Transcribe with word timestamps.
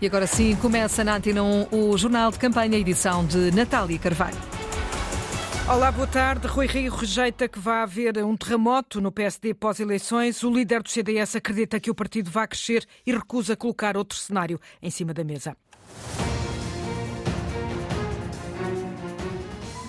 E 0.00 0.06
agora 0.06 0.28
sim, 0.28 0.54
começa 0.54 1.02
na 1.02 1.16
Antena 1.16 1.42
1 1.42 1.68
o 1.72 1.98
Jornal 1.98 2.30
de 2.30 2.38
Campanha, 2.38 2.78
edição 2.78 3.26
de 3.26 3.50
Natália 3.50 3.98
Carvalho. 3.98 4.36
Olá, 5.68 5.90
boa 5.90 6.06
tarde. 6.06 6.46
Rui 6.46 6.68
Rio 6.68 6.94
rejeita 6.94 7.48
que 7.48 7.58
vá 7.58 7.82
haver 7.82 8.16
um 8.24 8.36
terremoto 8.36 9.00
no 9.00 9.10
PSD 9.10 9.54
pós-eleições. 9.54 10.44
O 10.44 10.52
líder 10.52 10.84
do 10.84 10.88
CDS 10.88 11.34
acredita 11.34 11.80
que 11.80 11.90
o 11.90 11.94
partido 11.96 12.30
vai 12.30 12.46
crescer 12.46 12.86
e 13.04 13.12
recusa 13.12 13.56
colocar 13.56 13.96
outro 13.96 14.16
cenário 14.16 14.60
em 14.80 14.88
cima 14.88 15.12
da 15.12 15.24
mesa. 15.24 15.56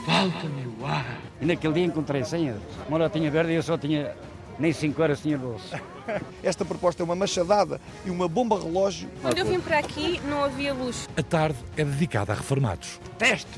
Falta-me 0.07 0.65
o 0.81 0.85
ar. 0.87 1.05
E 1.39 1.45
naquele 1.45 1.73
dia 1.75 1.85
encontrei 1.85 2.23
100 2.23 2.47
euros. 2.47 2.63
Uma 2.87 3.07
tinha 3.11 3.29
verde 3.29 3.51
e 3.51 3.55
eu 3.57 3.63
só 3.63 3.77
tinha 3.77 4.15
nem 4.59 4.73
5 4.73 5.01
horas 5.01 5.21
tinha 5.21 5.37
bolso. 5.37 5.73
Esta 6.43 6.65
proposta 6.65 7.01
é 7.01 7.05
uma 7.05 7.15
machadada 7.15 7.79
e 8.05 8.09
uma 8.09 8.27
bomba 8.27 8.59
relógio. 8.59 9.09
Quando 9.21 9.37
eu 9.37 9.45
vim 9.45 9.59
para 9.59 9.79
aqui 9.79 10.19
não 10.25 10.43
havia 10.43 10.73
luz. 10.73 11.07
A 11.15 11.23
tarde 11.23 11.57
é 11.77 11.83
dedicada 11.83 12.33
a 12.33 12.35
reformados. 12.35 12.99
Testo 13.17 13.57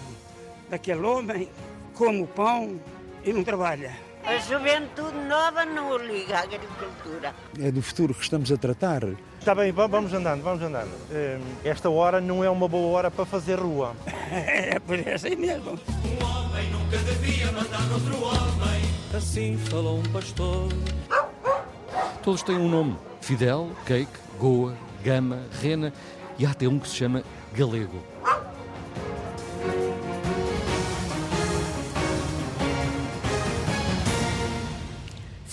daquele 0.70 1.02
homem 1.02 1.50
como 1.95 2.28
pão 2.28 2.80
e 3.26 3.34
não 3.34 3.44
trabalha. 3.44 3.92
A 4.23 4.38
juventude 4.38 5.18
nova 5.28 5.66
não 5.66 5.98
liga 5.98 6.38
à 6.38 6.42
agricultura. 6.42 7.34
É 7.59 7.72
do 7.72 7.81
futuro 7.81 8.14
que 8.14 8.22
estamos 8.22 8.52
a 8.52 8.58
tratar. 8.58 9.02
Está 9.40 9.56
bem, 9.56 9.72
vamos 9.72 10.14
andando, 10.14 10.44
vamos 10.44 10.62
andando. 10.62 10.92
Hum, 11.12 11.42
esta 11.64 11.90
hora 11.90 12.22
não 12.22 12.44
é 12.44 12.50
uma 12.50 12.68
boa 12.68 12.95
hora 12.95 13.09
para 13.09 13.26
fazer 13.26 13.59
rua. 13.59 13.95
é, 14.31 14.80
por 14.80 15.00
é 15.00 15.16
assim 15.16 15.36
mesmo. 15.36 15.72
Um 15.72 16.23
homem 16.23 16.70
nunca 16.70 16.98
devia 17.00 17.52
mandar 17.52 17.92
outro 17.92 18.23
homem. 18.23 18.91
Assim 19.14 19.58
falou 19.58 20.00
um 20.00 20.04
pastor. 20.04 20.70
Todos 22.24 22.42
têm 22.44 22.56
um 22.56 22.70
nome: 22.70 22.96
Fidel, 23.20 23.70
Cake, 23.86 24.08
Goa, 24.40 24.74
Gama, 25.04 25.42
Rena 25.62 25.92
e 26.40 26.46
há 26.46 26.52
até 26.52 26.66
um 26.66 26.80
que 26.80 26.88
se 26.88 26.96
chama 26.96 27.22
Galego. 27.54 28.02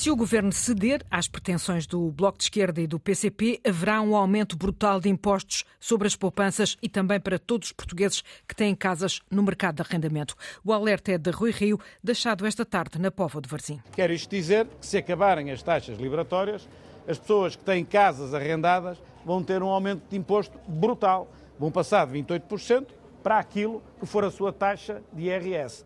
Se 0.08 0.12
o 0.12 0.16
governo 0.16 0.50
ceder 0.50 1.04
às 1.10 1.28
pretensões 1.28 1.86
do 1.86 2.10
Bloco 2.10 2.38
de 2.38 2.44
Esquerda 2.44 2.80
e 2.80 2.86
do 2.86 2.98
PCP, 2.98 3.60
haverá 3.62 4.00
um 4.00 4.16
aumento 4.16 4.56
brutal 4.56 4.98
de 4.98 5.10
impostos 5.10 5.66
sobre 5.78 6.08
as 6.08 6.16
poupanças 6.16 6.78
e 6.80 6.88
também 6.88 7.20
para 7.20 7.38
todos 7.38 7.68
os 7.68 7.72
portugueses 7.72 8.24
que 8.48 8.56
têm 8.56 8.74
casas 8.74 9.20
no 9.30 9.42
mercado 9.42 9.74
de 9.74 9.82
arrendamento. 9.82 10.34
O 10.64 10.72
alerta 10.72 11.12
é 11.12 11.18
de 11.18 11.30
Rui 11.30 11.50
Rio, 11.50 11.78
deixado 12.02 12.46
esta 12.46 12.64
tarde 12.64 12.98
na 12.98 13.10
Póvoa 13.10 13.42
de 13.42 13.50
Varzim. 13.50 13.82
Quer 13.92 14.10
isto 14.10 14.30
dizer 14.30 14.66
que 14.80 14.86
se 14.86 14.96
acabarem 14.96 15.50
as 15.50 15.62
taxas 15.62 15.98
liberatórias, 15.98 16.66
as 17.06 17.18
pessoas 17.18 17.54
que 17.54 17.62
têm 17.62 17.84
casas 17.84 18.32
arrendadas 18.32 18.96
vão 19.26 19.44
ter 19.44 19.62
um 19.62 19.68
aumento 19.68 20.04
de 20.08 20.16
imposto 20.16 20.58
brutal. 20.66 21.30
Vão 21.58 21.70
passar 21.70 22.06
de 22.06 22.14
28% 22.14 22.86
para 23.22 23.38
aquilo 23.38 23.82
que 24.00 24.06
for 24.06 24.24
a 24.24 24.30
sua 24.30 24.54
taxa 24.54 25.02
de 25.12 25.24
IRS. 25.24 25.84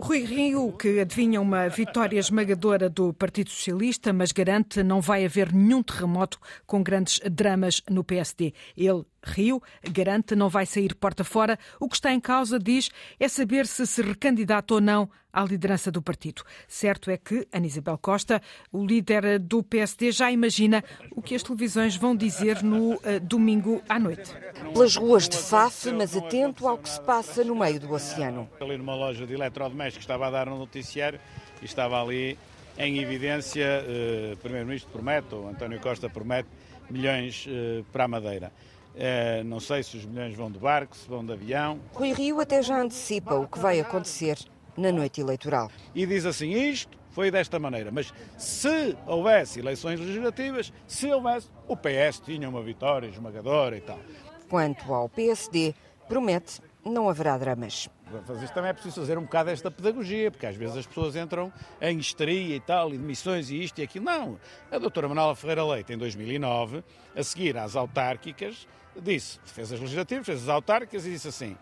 Rui 0.00 0.20
Rio, 0.24 0.70
que 0.72 1.00
adivinha 1.00 1.40
uma 1.40 1.68
vitória 1.68 2.20
esmagadora 2.20 2.88
do 2.88 3.12
Partido 3.12 3.50
Socialista, 3.50 4.12
mas 4.12 4.30
garante 4.30 4.80
não 4.80 5.00
vai 5.00 5.24
haver 5.24 5.52
nenhum 5.52 5.82
terremoto 5.82 6.38
com 6.64 6.84
grandes 6.84 7.18
dramas 7.28 7.82
no 7.90 8.04
PSD. 8.04 8.54
Ele 8.76 9.02
Rio 9.22 9.62
garante 9.90 10.34
não 10.34 10.48
vai 10.48 10.66
sair 10.66 10.94
porta 10.94 11.24
fora. 11.24 11.58
O 11.80 11.88
que 11.88 11.96
está 11.96 12.12
em 12.12 12.20
causa, 12.20 12.58
diz, 12.58 12.90
é 13.18 13.28
saber 13.28 13.66
se 13.66 13.86
se 13.86 14.02
recandidata 14.02 14.74
ou 14.74 14.80
não 14.80 15.08
à 15.32 15.44
liderança 15.44 15.90
do 15.90 16.02
partido. 16.02 16.42
Certo 16.66 17.10
é 17.10 17.16
que 17.16 17.46
Anísabel 17.52 17.98
Costa, 17.98 18.42
o 18.72 18.84
líder 18.84 19.38
do 19.38 19.62
PSD, 19.62 20.10
já 20.10 20.32
imagina 20.32 20.82
o 21.12 21.22
que 21.22 21.34
as 21.34 21.42
televisões 21.42 21.96
vão 21.96 22.16
dizer 22.16 22.62
no 22.62 22.94
uh, 22.94 23.00
domingo 23.22 23.82
à 23.88 23.98
noite. 23.98 24.32
Pelas 24.72 24.96
ruas 24.96 25.28
de 25.28 25.36
Faf, 25.36 25.92
mas 25.92 26.16
atento 26.16 26.66
ao 26.66 26.78
que 26.78 26.88
se 26.88 27.00
passa 27.02 27.44
no 27.44 27.54
meio 27.54 27.78
do 27.78 27.92
oceano. 27.92 28.48
Ali 28.60 28.76
numa 28.78 28.94
loja 28.94 29.26
de 29.26 29.34
eletrodomésticos 29.34 30.04
estava 30.04 30.26
a 30.26 30.30
dar 30.30 30.48
um 30.48 30.58
noticiário 30.58 31.20
e 31.60 31.64
estava 31.64 32.02
ali 32.02 32.38
em 32.76 32.98
evidência, 32.98 33.84
uh, 33.84 34.32
o 34.34 34.36
Primeiro-Ministro 34.38 34.90
promete, 34.92 35.34
ou 35.34 35.48
António 35.48 35.80
Costa 35.80 36.08
promete, 36.08 36.48
milhões 36.88 37.46
uh, 37.46 37.84
para 37.92 38.04
a 38.04 38.08
Madeira. 38.08 38.52
Uh, 38.98 39.44
não 39.44 39.60
sei 39.60 39.80
se 39.84 39.96
os 39.96 40.04
milhões 40.04 40.34
vão 40.34 40.50
de 40.50 40.58
barco, 40.58 40.96
se 40.96 41.08
vão 41.08 41.24
de 41.24 41.32
avião. 41.32 41.78
Rui 41.94 42.12
Rio 42.12 42.40
até 42.40 42.60
já 42.60 42.80
antecipa 42.80 43.36
o 43.36 43.46
que 43.46 43.56
vai 43.56 43.78
acontecer 43.78 44.36
na 44.76 44.90
noite 44.90 45.20
eleitoral. 45.20 45.70
E 45.94 46.04
diz 46.04 46.26
assim: 46.26 46.50
isto 46.50 46.98
foi 47.10 47.30
desta 47.30 47.60
maneira, 47.60 47.92
mas 47.92 48.12
se 48.36 48.96
houvesse 49.06 49.60
eleições 49.60 50.00
legislativas, 50.00 50.72
se 50.88 51.06
houvesse, 51.12 51.48
o 51.68 51.76
PS 51.76 52.20
tinha 52.24 52.48
uma 52.48 52.60
vitória 52.60 53.06
esmagadora 53.06 53.76
e 53.76 53.80
tal. 53.80 54.00
Quanto 54.48 54.92
ao 54.92 55.08
PSD, 55.08 55.74
promete 56.08 56.60
não 56.84 57.08
haverá 57.08 57.36
dramas. 57.36 57.88
Mas 58.26 58.42
isto 58.42 58.54
também 58.54 58.70
é 58.70 58.72
preciso 58.72 59.00
fazer 59.00 59.18
um 59.18 59.22
bocado 59.22 59.50
esta 59.50 59.70
pedagogia, 59.70 60.30
porque 60.30 60.46
às 60.46 60.56
vezes 60.56 60.76
as 60.76 60.86
pessoas 60.86 61.14
entram 61.16 61.52
em 61.80 61.98
histeria 61.98 62.56
e 62.56 62.60
tal, 62.60 62.94
e 62.94 62.98
demissões 62.98 63.50
e 63.50 63.62
isto 63.62 63.80
e 63.80 63.84
aquilo. 63.84 64.04
Não. 64.04 64.38
A 64.70 64.78
doutora 64.78 65.08
Manuela 65.08 65.34
Ferreira 65.36 65.64
Leite, 65.64 65.92
em 65.92 65.98
2009, 65.98 66.82
a 67.14 67.22
seguir 67.22 67.56
às 67.56 67.76
autárquicas, 67.76 68.66
disse, 68.96 69.38
fez 69.44 69.72
as 69.72 69.80
legislativas, 69.80 70.26
fez 70.26 70.42
as 70.42 70.48
autárquicas 70.48 71.06
e 71.06 71.10
disse 71.10 71.28
assim, 71.28 71.56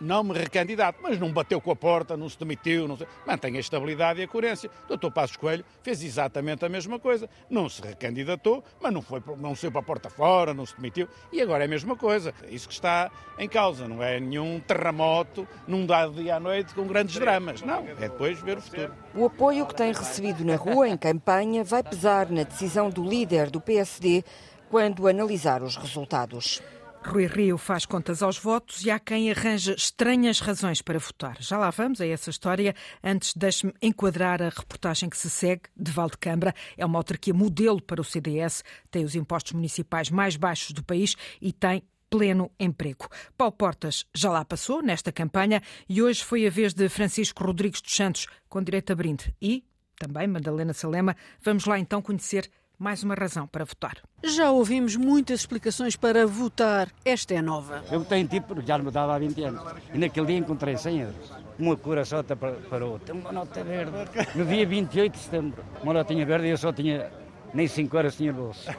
não 0.00 0.22
me 0.24 0.32
recandidato, 0.32 0.98
mas 1.02 1.18
não 1.18 1.32
bateu 1.32 1.60
com 1.60 1.70
a 1.70 1.76
porta, 1.76 2.16
não 2.16 2.28
se 2.28 2.38
demitiu, 2.38 2.88
não 2.88 2.96
se... 2.96 3.06
mantém 3.26 3.56
a 3.56 3.60
estabilidade 3.60 4.20
e 4.20 4.24
a 4.24 4.28
coerência. 4.28 4.70
O 4.88 4.96
Dr. 4.96 5.10
Passos 5.10 5.36
Coelho 5.36 5.64
fez 5.82 6.02
exatamente 6.02 6.64
a 6.64 6.68
mesma 6.68 6.98
coisa, 6.98 7.28
não 7.48 7.68
se 7.68 7.82
recandidatou, 7.82 8.64
mas 8.80 8.92
não, 8.92 9.02
foi, 9.02 9.22
não 9.38 9.54
saiu 9.54 9.70
para 9.70 9.80
a 9.80 9.84
porta 9.84 10.10
fora, 10.10 10.54
não 10.54 10.64
se 10.64 10.76
demitiu, 10.76 11.08
e 11.32 11.40
agora 11.40 11.64
é 11.64 11.66
a 11.66 11.68
mesma 11.68 11.96
coisa. 11.96 12.34
É 12.42 12.50
isso 12.50 12.68
que 12.68 12.74
está 12.74 13.10
em 13.38 13.48
causa, 13.48 13.86
não 13.86 14.02
é 14.02 14.18
nenhum 14.18 14.60
terremoto 14.60 15.46
num 15.66 15.84
dado 15.84 16.14
dia 16.14 16.36
à 16.36 16.40
noite 16.40 16.74
com 16.74 16.86
grandes 16.86 17.16
dramas, 17.16 17.62
não, 17.62 17.86
é 17.86 17.94
depois 17.94 18.40
ver 18.40 18.58
o 18.58 18.60
futuro. 18.60 18.94
O 19.14 19.26
apoio 19.26 19.66
que 19.66 19.74
tem 19.74 19.92
recebido 19.92 20.44
na 20.44 20.56
rua, 20.56 20.88
em 20.88 20.96
campanha, 20.96 21.62
vai 21.64 21.82
pesar 21.82 22.30
na 22.30 22.42
decisão 22.42 22.88
do 22.88 23.04
líder 23.04 23.50
do 23.50 23.60
PSD 23.60 24.24
quando 24.70 25.08
analisar 25.08 25.62
os 25.62 25.76
resultados. 25.76 26.62
Rui 27.02 27.26
Rio 27.26 27.56
faz 27.56 27.86
contas 27.86 28.22
aos 28.22 28.38
votos 28.38 28.84
e 28.84 28.90
há 28.90 28.98
quem 28.98 29.30
arranja 29.30 29.74
estranhas 29.74 30.38
razões 30.38 30.82
para 30.82 30.98
votar. 30.98 31.36
Já 31.40 31.56
lá 31.56 31.70
vamos 31.70 32.00
a 32.00 32.06
essa 32.06 32.30
história. 32.30 32.74
Antes, 33.02 33.32
deixe-me 33.34 33.72
enquadrar 33.80 34.42
a 34.42 34.50
reportagem 34.50 35.08
que 35.08 35.16
se 35.16 35.30
segue 35.30 35.62
de 35.76 35.90
Valdecambra. 35.90 36.54
É 36.76 36.84
uma 36.84 36.98
autarquia 36.98 37.34
modelo 37.34 37.80
para 37.82 38.00
o 38.00 38.04
CDS, 38.04 38.62
tem 38.90 39.04
os 39.04 39.14
impostos 39.14 39.52
municipais 39.52 40.10
mais 40.10 40.36
baixos 40.36 40.72
do 40.72 40.84
país 40.84 41.16
e 41.40 41.52
tem 41.52 41.82
pleno 42.10 42.50
emprego. 42.58 43.08
Paulo 43.36 43.52
Portas 43.52 44.04
já 44.14 44.30
lá 44.30 44.44
passou 44.44 44.82
nesta 44.82 45.10
campanha 45.10 45.62
e 45.88 46.02
hoje 46.02 46.22
foi 46.22 46.46
a 46.46 46.50
vez 46.50 46.74
de 46.74 46.88
Francisco 46.88 47.44
Rodrigues 47.44 47.80
dos 47.80 47.94
Santos 47.94 48.26
com 48.48 48.62
direito 48.62 48.92
a 48.92 48.96
brinde. 48.96 49.34
E 49.40 49.64
também 49.98 50.26
Madalena 50.26 50.72
Salema. 50.72 51.16
Vamos 51.42 51.66
lá 51.66 51.78
então 51.78 52.00
conhecer 52.00 52.50
mais 52.80 53.02
uma 53.02 53.14
razão 53.14 53.46
para 53.46 53.62
votar. 53.62 53.98
Já 54.24 54.50
ouvimos 54.50 54.96
muitas 54.96 55.40
explicações 55.40 55.96
para 55.96 56.26
votar. 56.26 56.88
Esta 57.04 57.34
é 57.34 57.42
nova. 57.42 57.84
Eu 57.92 58.02
tenho 58.06 58.26
tipo, 58.26 58.58
já 58.62 58.78
me 58.78 58.90
dava 58.90 59.14
há 59.14 59.18
20 59.18 59.42
anos. 59.42 59.62
E 59.92 59.98
naquele 59.98 60.26
dia 60.26 60.38
encontrei 60.38 60.78
100 60.78 61.00
euros. 61.00 61.32
Uma 61.58 61.76
cura 61.76 62.06
só 62.06 62.22
para, 62.22 62.52
para 62.52 62.86
outra. 62.86 63.14
Uma 63.14 63.30
nota 63.30 63.62
verde. 63.62 63.92
No 64.34 64.46
dia 64.46 64.66
28 64.66 65.12
de 65.12 65.18
setembro. 65.18 65.62
Uma 65.82 65.92
notinha 65.92 66.24
verde 66.24 66.46
e 66.46 66.50
eu 66.50 66.56
só 66.56 66.72
tinha 66.72 67.12
nem 67.52 67.68
5 67.68 67.94
horas 67.94 68.16
tinha 68.16 68.32
bolso. 68.32 68.70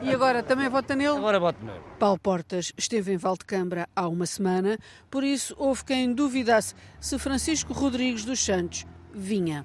E 0.00 0.14
agora 0.14 0.42
também 0.42 0.68
vota 0.70 0.96
nele? 0.96 1.16
Agora 1.16 1.38
voto 1.38 1.62
nele. 1.62 1.80
Paulo 1.98 2.18
Portas 2.18 2.72
esteve 2.78 3.12
em 3.12 3.16
Valdecambra 3.16 3.86
há 3.94 4.08
uma 4.08 4.26
semana, 4.26 4.78
por 5.10 5.24
isso 5.24 5.54
houve 5.58 5.84
quem 5.84 6.12
duvidasse 6.12 6.74
se 7.00 7.18
Francisco 7.18 7.72
Rodrigues 7.72 8.24
dos 8.24 8.42
Santos 8.42 8.86
vinha. 9.14 9.62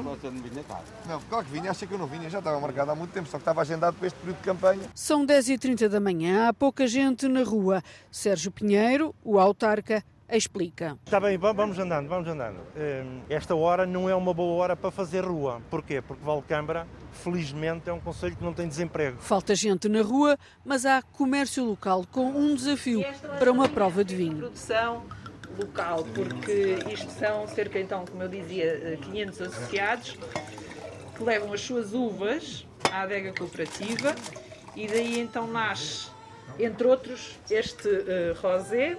Não, 1.08 1.22
claro 1.30 1.46
que 1.46 1.52
vinha, 1.52 1.72
acha 1.72 1.86
que 1.86 1.94
eu 1.94 1.98
não 1.98 2.08
vinha, 2.08 2.30
já 2.30 2.40
estava 2.40 2.60
marcado 2.60 2.92
há 2.92 2.96
muito 2.96 3.12
tempo, 3.12 3.28
só 3.28 3.38
que 3.38 3.42
estava 3.42 3.62
agendado 3.62 3.96
para 3.98 4.08
este 4.08 4.18
período 4.20 4.38
de 4.38 4.44
campanha. 4.44 4.82
São 4.94 5.26
10h30 5.26 5.88
da 5.88 6.00
manhã, 6.00 6.48
há 6.48 6.54
pouca 6.54 6.88
gente 6.88 7.28
na 7.28 7.44
rua. 7.44 7.82
Sérgio 8.12 8.52
Pinheiro, 8.52 9.14
o 9.24 9.40
autarca, 9.40 10.04
explica. 10.30 10.98
Está 11.06 11.20
bem, 11.20 11.38
vamos 11.38 11.80
andando, 11.80 12.08
vamos 12.08 12.28
andando. 12.28 12.60
Hum, 12.76 13.22
esta 13.30 13.56
hora 13.56 13.86
não 13.86 14.10
é 14.10 14.16
uma 14.16 14.34
boa 14.34 14.62
hora 14.62 14.76
para 14.76 14.92
fazer 14.92 15.24
rua. 15.24 15.62
Porquê? 15.70 16.02
Porque 16.02 16.24
Valcambra, 16.24 16.86
felizmente, 17.14 17.90
é 17.90 17.94
um 17.94 18.00
conselho 18.00 18.36
que 18.36 18.44
não 18.44 18.54
tem 18.54 18.68
desemprego. 18.68 19.18
Falta 19.20 19.56
gente 19.56 19.88
na 19.88 20.02
rua, 20.02 20.38
mas 20.66 20.86
há 20.86 21.02
comércio 21.02 21.64
local 21.64 22.06
com 22.12 22.30
um 22.30 22.56
desafio 22.56 23.04
para 23.40 23.52
uma 23.52 23.70
prova 23.70 24.04
de 24.04 24.16
vinho. 24.16 24.38
Produção 24.38 25.04
local, 25.58 26.06
porque 26.14 26.78
isto 26.92 27.12
são 27.12 27.48
cerca, 27.48 27.80
então, 27.80 28.06
como 28.06 28.24
eu 28.24 28.30
dizia, 28.30 28.98
500 29.02 29.42
associados 29.42 30.18
que 31.16 31.24
levam 31.24 31.54
as 31.54 31.62
suas 31.62 31.94
uvas 31.94 32.66
à 32.92 33.02
adega 33.02 33.34
cooperativa 33.34 34.16
e 34.76 34.88
daí 34.88 35.20
então 35.20 35.48
nasce, 35.48 36.10
entre 36.60 36.88
outros, 36.88 37.40
este 37.50 37.88
uh, 37.88 38.40
rosé 38.40 38.98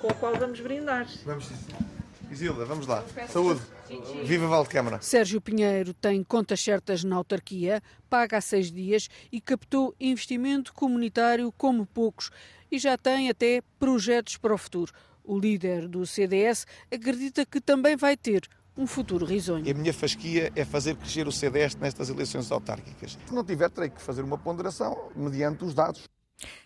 com 0.00 0.08
o 0.08 0.14
qual 0.14 0.34
vamos 0.36 0.60
brindar. 0.60 1.06
Vamos, 1.24 1.50
Isilda, 2.30 2.64
vamos 2.64 2.86
lá. 2.86 3.04
Saúde. 3.28 3.60
Viva 4.24 4.46
Valdecâmara! 4.46 5.00
Sérgio 5.00 5.40
Pinheiro 5.40 5.92
tem 5.94 6.24
contas 6.24 6.60
certas 6.60 7.04
na 7.04 7.16
autarquia, 7.16 7.82
paga 8.08 8.38
há 8.38 8.40
seis 8.40 8.72
dias 8.72 9.08
e 9.30 9.40
captou 9.40 9.94
investimento 10.00 10.72
comunitário 10.72 11.52
como 11.52 11.86
poucos 11.86 12.30
e 12.70 12.78
já 12.78 12.96
tem 12.96 13.28
até 13.28 13.62
projetos 13.78 14.36
para 14.36 14.54
o 14.54 14.58
futuro. 14.58 14.92
O 15.24 15.38
líder 15.38 15.88
do 15.88 16.06
CDS 16.06 16.66
acredita 16.92 17.46
que 17.46 17.58
também 17.58 17.96
vai 17.96 18.14
ter 18.14 18.46
um 18.76 18.86
futuro 18.86 19.24
risonho. 19.24 19.70
A 19.70 19.74
minha 19.74 19.92
fasquia 19.94 20.52
é 20.54 20.64
fazer 20.64 20.96
crescer 20.96 21.26
o 21.26 21.32
CDS 21.32 21.76
nestas 21.76 22.10
eleições 22.10 22.52
autárquicas. 22.52 23.16
Se 23.26 23.34
não 23.34 23.42
tiver, 23.42 23.70
terei 23.70 23.88
que 23.88 24.02
fazer 24.02 24.22
uma 24.22 24.36
ponderação 24.36 25.10
mediante 25.16 25.64
os 25.64 25.72
dados. 25.72 26.08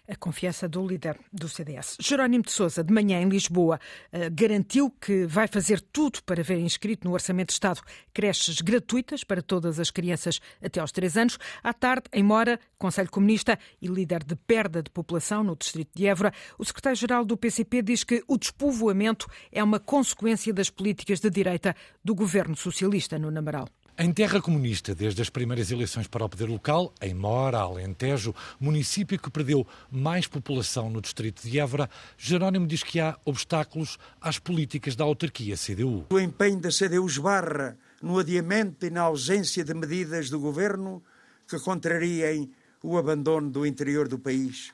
A 0.08 0.16
confiança 0.16 0.66
do 0.66 0.86
líder 0.86 1.18
do 1.30 1.48
CDS. 1.48 1.96
Jerónimo 2.00 2.44
de 2.44 2.50
Sousa, 2.50 2.82
de 2.82 2.92
manhã 2.92 3.20
em 3.20 3.28
Lisboa, 3.28 3.78
eh, 4.10 4.30
garantiu 4.30 4.90
que 4.90 5.26
vai 5.26 5.46
fazer 5.46 5.80
tudo 5.80 6.22
para 6.22 6.42
ver 6.42 6.58
inscrito 6.58 7.06
no 7.06 7.12
Orçamento 7.12 7.48
de 7.48 7.52
Estado 7.52 7.82
creches 8.12 8.60
gratuitas 8.62 9.22
para 9.22 9.42
todas 9.42 9.78
as 9.78 9.90
crianças 9.90 10.40
até 10.62 10.80
aos 10.80 10.92
3 10.92 11.16
anos. 11.18 11.38
À 11.62 11.74
tarde, 11.74 12.04
em 12.12 12.22
Mora, 12.22 12.58
Conselho 12.78 13.10
Comunista 13.10 13.58
e 13.82 13.86
líder 13.86 14.24
de 14.24 14.34
perda 14.34 14.82
de 14.82 14.90
população 14.90 15.44
no 15.44 15.54
distrito 15.54 15.90
de 15.94 16.06
Évora, 16.06 16.32
o 16.58 16.64
secretário-geral 16.64 17.24
do 17.24 17.36
PCP 17.36 17.82
diz 17.82 18.02
que 18.02 18.24
o 18.26 18.38
despovoamento 18.38 19.26
é 19.52 19.62
uma 19.62 19.78
consequência 19.78 20.52
das 20.54 20.70
políticas 20.70 21.20
de 21.20 21.28
direita 21.28 21.76
do 22.02 22.14
governo 22.14 22.56
socialista 22.56 23.18
no 23.18 23.30
Namaral. 23.30 23.68
Em 24.00 24.12
terra 24.12 24.40
comunista, 24.40 24.94
desde 24.94 25.20
as 25.20 25.28
primeiras 25.28 25.72
eleições 25.72 26.06
para 26.06 26.24
o 26.24 26.28
poder 26.28 26.48
local, 26.48 26.94
em 27.02 27.12
Mora, 27.12 27.58
Alentejo, 27.58 28.32
município 28.60 29.18
que 29.18 29.28
perdeu 29.28 29.66
mais 29.90 30.24
população 30.24 30.88
no 30.88 31.00
distrito 31.00 31.42
de 31.42 31.58
Évora, 31.58 31.90
Jerónimo 32.16 32.64
diz 32.64 32.84
que 32.84 33.00
há 33.00 33.18
obstáculos 33.24 33.98
às 34.20 34.38
políticas 34.38 34.94
da 34.94 35.02
autarquia 35.02 35.56
CDU. 35.56 36.06
O 36.10 36.20
empenho 36.20 36.60
da 36.60 36.68
CDU 36.68 37.04
esbarra 37.08 37.76
no 38.00 38.20
adiamento 38.20 38.86
e 38.86 38.90
na 38.90 39.00
ausência 39.00 39.64
de 39.64 39.74
medidas 39.74 40.30
do 40.30 40.38
governo 40.38 41.02
que 41.48 41.58
contrariem 41.58 42.52
o 42.80 42.96
abandono 42.96 43.50
do 43.50 43.66
interior 43.66 44.06
do 44.06 44.16
país. 44.16 44.72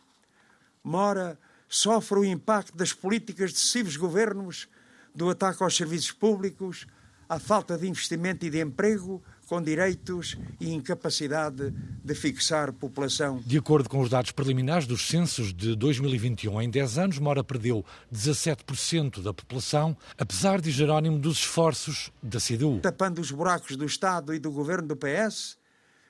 Mora 0.85 1.39
sofre 1.67 2.19
o 2.19 2.27
impacto 2.27 2.77
das 2.77 2.93
políticas 2.93 3.55
de 3.55 3.59
sucessivos 3.59 3.97
governos, 3.97 4.69
do 5.15 5.31
ataque 5.31 5.63
aos 5.63 5.75
serviços 5.75 6.13
públicos, 6.13 6.87
à 7.29 7.39
falta 7.39 7.77
de 7.77 7.89
investimento 7.89 8.45
e 8.47 8.51
de 8.51 8.61
emprego, 8.61 9.23
com 9.47 9.61
direitos 9.63 10.37
e 10.61 10.73
incapacidade 10.73 11.73
de 12.03 12.15
fixar 12.15 12.73
população. 12.73 13.43
De 13.45 13.59
acordo 13.59 13.89
com 13.89 14.01
os 14.01 14.09
dados 14.09 14.31
preliminares 14.31 14.87
dos 14.87 15.07
censos 15.07 15.53
de 15.53 15.77
2021, 15.77 16.63
em 16.63 16.71
10 16.71 16.99
anos, 16.99 17.19
Mora 17.19 17.45
perdeu 17.45 17.85
17% 18.13 19.23
da 19.23 19.35
população, 19.35 19.97
apesar 20.19 20.61
de 20.61 20.71
Jerónimo 20.71 21.19
dos 21.19 21.39
esforços 21.39 22.11
da 22.23 22.39
CDU. 22.39 22.81
Tapando 22.81 23.21
os 23.21 23.31
buracos 23.31 23.77
do 23.77 23.85
Estado 23.85 24.35
e 24.35 24.39
do 24.39 24.51
governo 24.51 24.89
do 24.89 24.97
PS, 24.97 25.59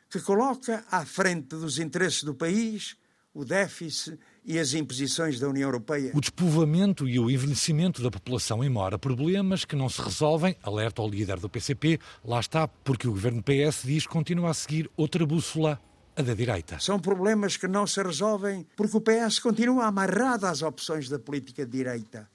que 0.08 0.20
coloca 0.20 0.84
à 0.90 1.04
frente 1.04 1.48
dos 1.48 1.78
interesses 1.78 2.22
do 2.22 2.34
país 2.34 2.96
o 3.34 3.44
déficit 3.44 4.18
e 4.44 4.58
as 4.58 4.74
imposições 4.74 5.40
da 5.40 5.48
União 5.48 5.68
Europeia. 5.68 6.10
O 6.14 6.20
despovoamento 6.20 7.08
e 7.08 7.18
o 7.18 7.30
envelhecimento 7.30 8.02
da 8.02 8.10
população 8.10 8.62
em 8.62 8.68
Mora, 8.68 8.98
problemas 8.98 9.64
que 9.64 9.74
não 9.74 9.88
se 9.88 10.02
resolvem, 10.02 10.56
alerta 10.62 11.00
o 11.00 11.08
líder 11.08 11.40
do 11.40 11.48
PCP, 11.48 11.98
lá 12.24 12.40
está, 12.40 12.68
porque 12.68 13.08
o 13.08 13.12
governo 13.12 13.42
PS 13.42 13.82
diz 13.84 14.06
que 14.06 14.12
continua 14.12 14.50
a 14.50 14.54
seguir 14.54 14.90
outra 14.96 15.24
bússola 15.24 15.80
a 16.16 16.22
da 16.22 16.34
direita. 16.34 16.78
São 16.78 17.00
problemas 17.00 17.56
que 17.56 17.66
não 17.66 17.86
se 17.86 18.02
resolvem 18.02 18.66
porque 18.76 18.96
o 18.96 19.00
PS 19.00 19.38
continua 19.38 19.86
amarrado 19.86 20.46
às 20.46 20.62
opções 20.62 21.08
da 21.08 21.18
política 21.18 21.64
de 21.64 21.72
direita. 21.72 22.28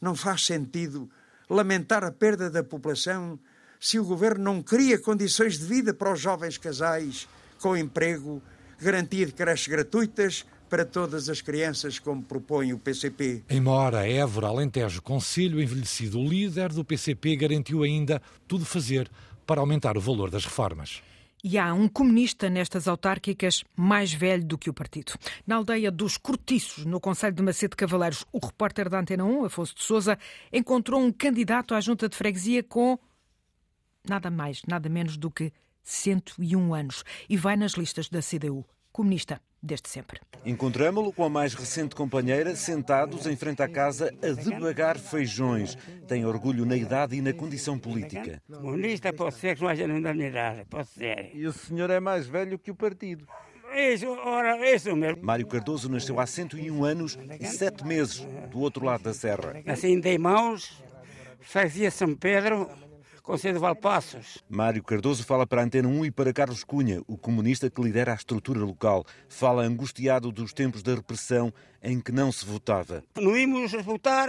Não 0.00 0.16
faz 0.16 0.46
sentido 0.46 1.08
lamentar 1.48 2.02
a 2.04 2.10
perda 2.10 2.50
da 2.50 2.64
população 2.64 3.38
se 3.78 3.98
o 3.98 4.04
governo 4.04 4.44
não 4.44 4.62
cria 4.62 4.98
condições 4.98 5.58
de 5.58 5.64
vida 5.64 5.94
para 5.94 6.12
os 6.12 6.20
jovens 6.20 6.58
casais 6.58 7.28
com 7.60 7.76
emprego, 7.76 8.42
garantia 8.80 9.26
de 9.26 9.32
creches 9.32 9.68
gratuitas, 9.68 10.44
para 10.70 10.84
todas 10.84 11.28
as 11.28 11.42
crianças, 11.42 11.98
como 11.98 12.22
propõe 12.22 12.72
o 12.72 12.78
PCP. 12.78 13.42
Em 13.50 13.60
Mora, 13.60 14.08
Évora, 14.08 14.46
Alentejo, 14.46 15.02
Conselho 15.02 15.60
Envelhecido, 15.60 16.20
o 16.20 16.26
líder 16.26 16.72
do 16.72 16.84
PCP 16.84 17.34
garantiu 17.34 17.82
ainda 17.82 18.22
tudo 18.46 18.64
fazer 18.64 19.10
para 19.44 19.60
aumentar 19.60 19.98
o 19.98 20.00
valor 20.00 20.30
das 20.30 20.44
reformas. 20.44 21.02
E 21.42 21.58
há 21.58 21.74
um 21.74 21.88
comunista 21.88 22.48
nestas 22.48 22.86
autárquicas 22.86 23.64
mais 23.74 24.12
velho 24.12 24.44
do 24.44 24.56
que 24.56 24.70
o 24.70 24.74
partido. 24.74 25.14
Na 25.44 25.56
aldeia 25.56 25.90
dos 25.90 26.16
Cortiços, 26.16 26.84
no 26.84 27.00
Conselho 27.00 27.34
de 27.34 27.42
Macedo 27.42 27.76
Cavaleiros, 27.76 28.24
o 28.30 28.38
repórter 28.38 28.88
da 28.88 29.00
Antena 29.00 29.24
1, 29.24 29.46
Afonso 29.46 29.74
de 29.74 29.82
Souza, 29.82 30.18
encontrou 30.52 31.00
um 31.00 31.10
candidato 31.10 31.74
à 31.74 31.80
junta 31.80 32.08
de 32.08 32.16
freguesia 32.16 32.62
com 32.62 32.96
nada 34.08 34.30
mais, 34.30 34.62
nada 34.68 34.88
menos 34.88 35.16
do 35.16 35.30
que 35.30 35.52
101 35.82 36.74
anos 36.74 37.02
e 37.28 37.36
vai 37.36 37.56
nas 37.56 37.72
listas 37.72 38.08
da 38.08 38.20
CDU. 38.20 38.64
Comunista 38.92 39.40
desde 39.62 39.88
sempre. 39.88 40.20
Encontramos-lo 40.44 41.12
com 41.12 41.24
a 41.24 41.28
mais 41.28 41.54
recente 41.54 41.94
companheira, 41.94 42.56
sentados 42.56 43.26
em 43.26 43.36
frente 43.36 43.62
à 43.62 43.68
casa 43.68 44.12
a 44.22 44.32
debagar 44.32 44.98
feijões. 44.98 45.76
Tem 46.08 46.24
orgulho 46.24 46.64
na 46.64 46.76
idade 46.76 47.16
e 47.16 47.20
na 47.20 47.32
condição 47.32 47.78
política. 47.78 48.42
Comunista 48.50 49.12
pode 49.12 49.34
ser 49.34 49.56
que 49.56 49.62
não 49.62 49.68
haja 49.68 49.86
da 49.86 50.14
minha 50.14 50.28
idade, 50.28 50.64
pode 50.68 50.88
ser. 50.88 51.30
E 51.34 51.46
o 51.46 51.52
senhor 51.52 51.90
é 51.90 52.00
mais 52.00 52.26
velho 52.26 52.58
que 52.58 52.70
o 52.70 52.74
partido. 52.74 53.26
Isso, 53.72 54.08
ora, 54.08 54.56
isso 54.74 54.96
mesmo. 54.96 55.22
Mário 55.22 55.46
Cardoso 55.46 55.88
nasceu 55.88 56.18
há 56.18 56.26
101 56.26 56.84
anos 56.84 57.18
e 57.38 57.46
7 57.46 57.86
meses, 57.86 58.26
do 58.50 58.58
outro 58.58 58.84
lado 58.84 59.04
da 59.04 59.14
serra. 59.14 59.62
Assim, 59.66 60.00
de 60.00 60.18
mãos, 60.18 60.82
fazia 61.40 61.90
São 61.90 62.14
Pedro, 62.16 62.68
Conselho 63.30 63.54
de 63.54 63.60
Valpassos. 63.60 64.42
Mário 64.48 64.82
Cardoso 64.82 65.24
fala 65.24 65.46
para 65.46 65.60
a 65.60 65.64
Antena 65.64 65.86
1 65.86 66.06
e 66.06 66.10
para 66.10 66.32
Carlos 66.32 66.64
Cunha, 66.64 67.00
o 67.06 67.16
comunista 67.16 67.70
que 67.70 67.80
lidera 67.80 68.10
a 68.10 68.16
estrutura 68.16 68.58
local. 68.58 69.04
Fala 69.28 69.62
angustiado 69.62 70.32
dos 70.32 70.52
tempos 70.52 70.82
da 70.82 70.96
repressão 70.96 71.54
em 71.80 72.00
que 72.00 72.10
não 72.10 72.32
se 72.32 72.44
votava. 72.44 73.04
Não 73.14 73.36
íamos 73.36 73.70
votar 73.84 74.28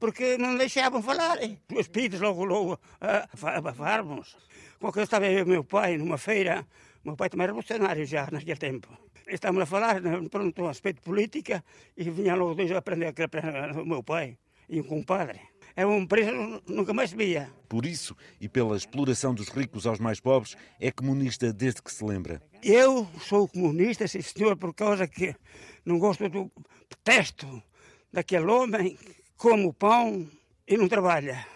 porque 0.00 0.36
não 0.36 0.56
deixavam 0.56 1.00
falar. 1.00 1.38
Os 1.72 1.86
pedidos 1.86 2.20
logo, 2.20 2.44
logo 2.44 2.80
a 3.00 3.28
abafarmos. 3.56 4.36
Quando 4.80 4.96
eu 4.96 5.04
estava 5.04 5.26
eu 5.28 5.46
meu 5.46 5.62
pai 5.62 5.96
numa 5.96 6.18
feira, 6.18 6.66
meu 7.04 7.14
pai 7.14 7.30
também 7.30 7.44
era 7.44 7.52
revolucionário 7.52 8.04
já 8.04 8.26
naquele 8.32 8.56
tempo. 8.56 8.88
Estávamos 9.28 9.62
a 9.62 9.66
falar 9.66 10.02
pronto, 10.28 10.64
a 10.64 10.68
respeito 10.70 10.96
de 10.96 11.02
política 11.02 11.64
e 11.96 12.10
vinha 12.10 12.34
logo 12.34 12.56
dois 12.56 12.72
a 12.72 12.78
aprender 12.78 13.14
o 13.80 13.86
meu 13.86 14.02
pai 14.02 14.36
e 14.68 14.80
um 14.80 14.82
compadre 14.82 15.49
é 15.80 15.86
um 15.86 16.06
preço 16.06 16.30
nunca 16.68 16.92
mais 16.92 17.08
se 17.08 17.16
via. 17.16 17.50
Por 17.66 17.86
isso, 17.86 18.14
e 18.38 18.48
pela 18.48 18.76
exploração 18.76 19.34
dos 19.34 19.48
ricos 19.48 19.86
aos 19.86 19.98
mais 19.98 20.20
pobres, 20.20 20.54
é 20.78 20.90
comunista 20.90 21.54
desde 21.54 21.82
que 21.82 21.90
se 21.90 22.04
lembra. 22.04 22.42
Eu 22.62 23.08
sou 23.26 23.48
comunista, 23.48 24.06
sim 24.06 24.20
senhor, 24.20 24.58
por 24.58 24.74
causa 24.74 25.08
que 25.08 25.34
não 25.82 25.98
gosto 25.98 26.28
do 26.28 26.50
protesto 26.86 27.62
daquele 28.12 28.44
homem 28.44 28.94
que 28.94 29.14
come 29.38 29.64
o 29.64 29.72
pão 29.72 30.28
e 30.68 30.76
não 30.76 30.86
trabalha, 30.86 31.46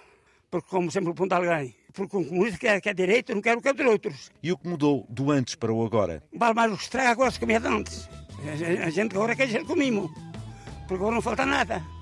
porque 0.50 0.68
como 0.70 0.90
sempre 0.90 1.10
o 1.10 1.14
pão 1.14 1.28
de 1.28 1.34
alguém. 1.34 1.76
Porque 1.92 2.16
um 2.16 2.24
comunista 2.24 2.58
quer, 2.58 2.80
quer 2.80 2.94
direito, 2.94 3.34
não 3.34 3.42
quer 3.42 3.58
o 3.58 3.60
que 3.60 3.68
é 3.68 3.74
dos 3.74 3.86
outros. 3.86 4.32
E 4.42 4.50
o 4.50 4.56
que 4.56 4.66
mudou 4.66 5.06
do 5.10 5.30
antes 5.30 5.54
para 5.54 5.70
o 5.70 5.84
agora? 5.84 6.22
Vale 6.32 6.54
mais 6.54 6.72
o 6.72 6.76
que 6.78 6.82
estraga 6.82 7.10
agora 7.10 7.30
se 7.30 7.38
comia 7.38 7.60
antes. 7.60 8.08
A 8.82 8.88
gente 8.88 9.14
agora 9.14 9.36
quer 9.36 9.46
dizer 9.46 9.66
comimo, 9.66 10.10
porque 10.88 10.94
agora 10.94 11.14
não 11.14 11.22
falta 11.22 11.44
nada. 11.44 11.93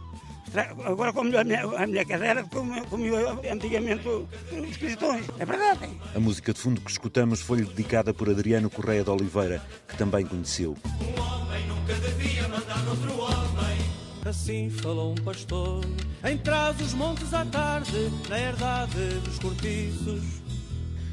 Agora 0.85 1.13
como 1.13 1.37
a 1.37 1.45
minha, 1.45 1.63
a 1.63 1.87
minha 1.87 2.05
carreira, 2.05 2.45
como, 2.45 2.85
como 2.87 3.05
antigamente 3.51 4.07
os 4.07 4.77
cristãos. 4.77 5.23
É 5.39 5.47
verdade. 5.47 5.89
A 6.15 6.21
música 6.21 6.53
de 6.53 6.61
fundo 6.61 6.81
que 6.81 6.91
escutamos 6.91 7.41
foi 7.41 7.65
dedicada 7.65 8.13
por 8.13 8.29
Adriano 8.29 8.69
Correia 8.69 9.03
de 9.03 9.11
Oliveira, 9.11 9.63
que 9.89 9.97
também 9.97 10.27
conheceu. 10.27 10.77
Um 10.85 11.21
homem 11.23 11.67
nunca 11.67 11.95
devia 11.95 12.47
mandar 12.49 12.87
outro 12.87 13.19
homem. 13.19 13.79
Assim 14.25 14.71
falou 14.71 15.13
um 15.13 15.25
pastor 15.25 15.85
em 16.25 16.39
trás 16.39 16.81
os 16.81 16.95
montes 16.95 17.33
à 17.35 17.45
tarde, 17.45 18.11
na 18.29 18.39
herdade 18.39 19.21
dos 19.25 19.39
cortiços. 19.39 20.43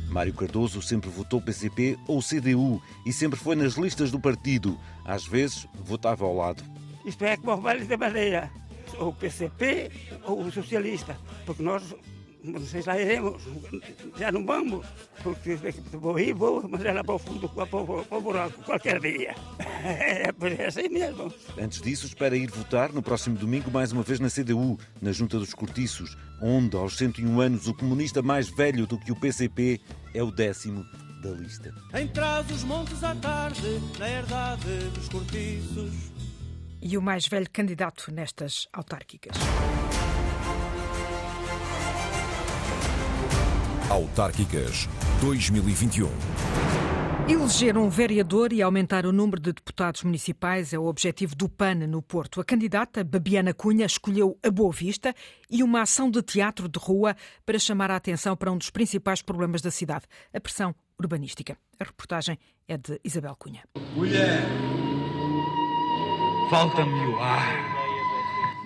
Mário 0.09 0.33
Cardoso 0.33 0.81
sempre 0.81 1.09
votou 1.09 1.41
PCP 1.41 1.97
ou 2.07 2.21
CDU 2.21 2.81
e 3.05 3.13
sempre 3.13 3.39
foi 3.39 3.55
nas 3.55 3.73
listas 3.73 4.11
do 4.11 4.19
partido. 4.19 4.77
Às 5.05 5.25
vezes, 5.25 5.67
votava 5.83 6.25
ao 6.25 6.35
lado. 6.35 6.63
Isto 7.05 7.23
é 7.25 7.37
como 7.37 7.53
o 7.53 7.57
Vale 7.61 7.85
da 7.85 7.97
Madeira 7.97 8.51
ou 8.99 9.09
o 9.09 9.13
PCP 9.13 9.91
ou 10.23 10.41
o 10.41 10.51
socialista, 10.51 11.17
porque 11.45 11.63
nós 11.63 11.83
não 12.43 12.59
sei 12.61 12.81
se 12.81 12.87
lá 12.87 12.99
iremos, 12.99 13.43
já 14.17 14.31
não 14.31 14.45
vamos, 14.45 14.85
porque 15.21 15.57
vou 15.91 16.17
ir, 16.17 16.33
vou, 16.33 16.67
mas 16.69 16.83
é 16.85 16.93
lá 16.93 17.03
para 17.03 17.15
o 17.15 17.19
fundo, 17.19 17.49
para, 17.49 17.67
o 17.77 18.21
buraco, 18.21 18.63
qualquer 18.63 18.99
dia. 18.99 19.35
É, 19.81 20.23
é 20.61 20.65
assim 20.67 20.89
mesmo. 20.89 21.33
Antes 21.57 21.81
disso, 21.81 22.05
espera 22.05 22.35
ir 22.35 22.49
votar 22.51 22.91
no 22.91 23.01
próximo 23.01 23.37
domingo, 23.37 23.71
mais 23.71 23.93
uma 23.93 24.03
vez 24.03 24.19
na 24.19 24.29
CDU, 24.29 24.77
na 25.01 25.13
Junta 25.13 25.39
dos 25.39 25.53
Cortiços, 25.53 26.17
onde, 26.41 26.75
aos 26.75 26.97
101 26.97 27.39
anos, 27.39 27.67
o 27.67 27.73
comunista 27.73 28.21
mais 28.21 28.49
velho 28.49 28.85
do 28.85 28.97
que 28.97 29.09
o 29.09 29.15
PCP 29.15 29.79
é 30.13 30.21
o 30.21 30.31
décimo 30.31 30.85
da 31.23 31.29
lista. 31.29 31.73
Em 31.93 32.07
trás 32.09 32.49
os 32.51 32.63
montes 32.65 33.01
à 33.05 33.15
tarde, 33.15 33.81
na 33.97 34.09
herdade 34.09 34.89
dos 34.93 35.07
cortiços 35.07 36.11
e 36.81 36.97
o 36.97 37.01
mais 37.01 37.27
velho 37.27 37.49
candidato 37.51 38.11
nestas 38.11 38.67
autárquicas. 38.73 39.35
Autárquicas 43.89 44.87
2021. 45.21 46.09
Eleger 47.27 47.77
um 47.77 47.89
vereador 47.89 48.51
e 48.51 48.59
aumentar 48.59 49.05
o 49.05 49.11
número 49.11 49.39
de 49.39 49.53
deputados 49.53 50.03
municipais 50.03 50.73
é 50.73 50.79
o 50.79 50.85
objetivo 50.85 51.35
do 51.35 51.47
PAN 51.47 51.75
no 51.87 52.01
Porto. 52.01 52.41
A 52.41 52.43
candidata 52.43 53.03
Babiana 53.03 53.53
Cunha 53.53 53.85
escolheu 53.85 54.39
a 54.41 54.49
Boa 54.49 54.71
Vista 54.71 55.13
e 55.47 55.61
uma 55.61 55.83
ação 55.83 56.09
de 56.09 56.23
teatro 56.23 56.67
de 56.67 56.79
rua 56.79 57.15
para 57.45 57.59
chamar 57.59 57.91
a 57.91 57.95
atenção 57.97 58.35
para 58.35 58.51
um 58.51 58.57
dos 58.57 58.71
principais 58.71 59.21
problemas 59.21 59.61
da 59.61 59.69
cidade, 59.69 60.05
a 60.33 60.39
pressão 60.39 60.73
urbanística. 60.99 61.55
A 61.79 61.83
reportagem 61.83 62.37
é 62.67 62.77
de 62.77 62.99
Isabel 63.03 63.35
Cunha. 63.35 63.63
Mulher, 63.95 64.41
falta-me 66.49 67.05
o 67.05 67.19
ar. 67.19 67.79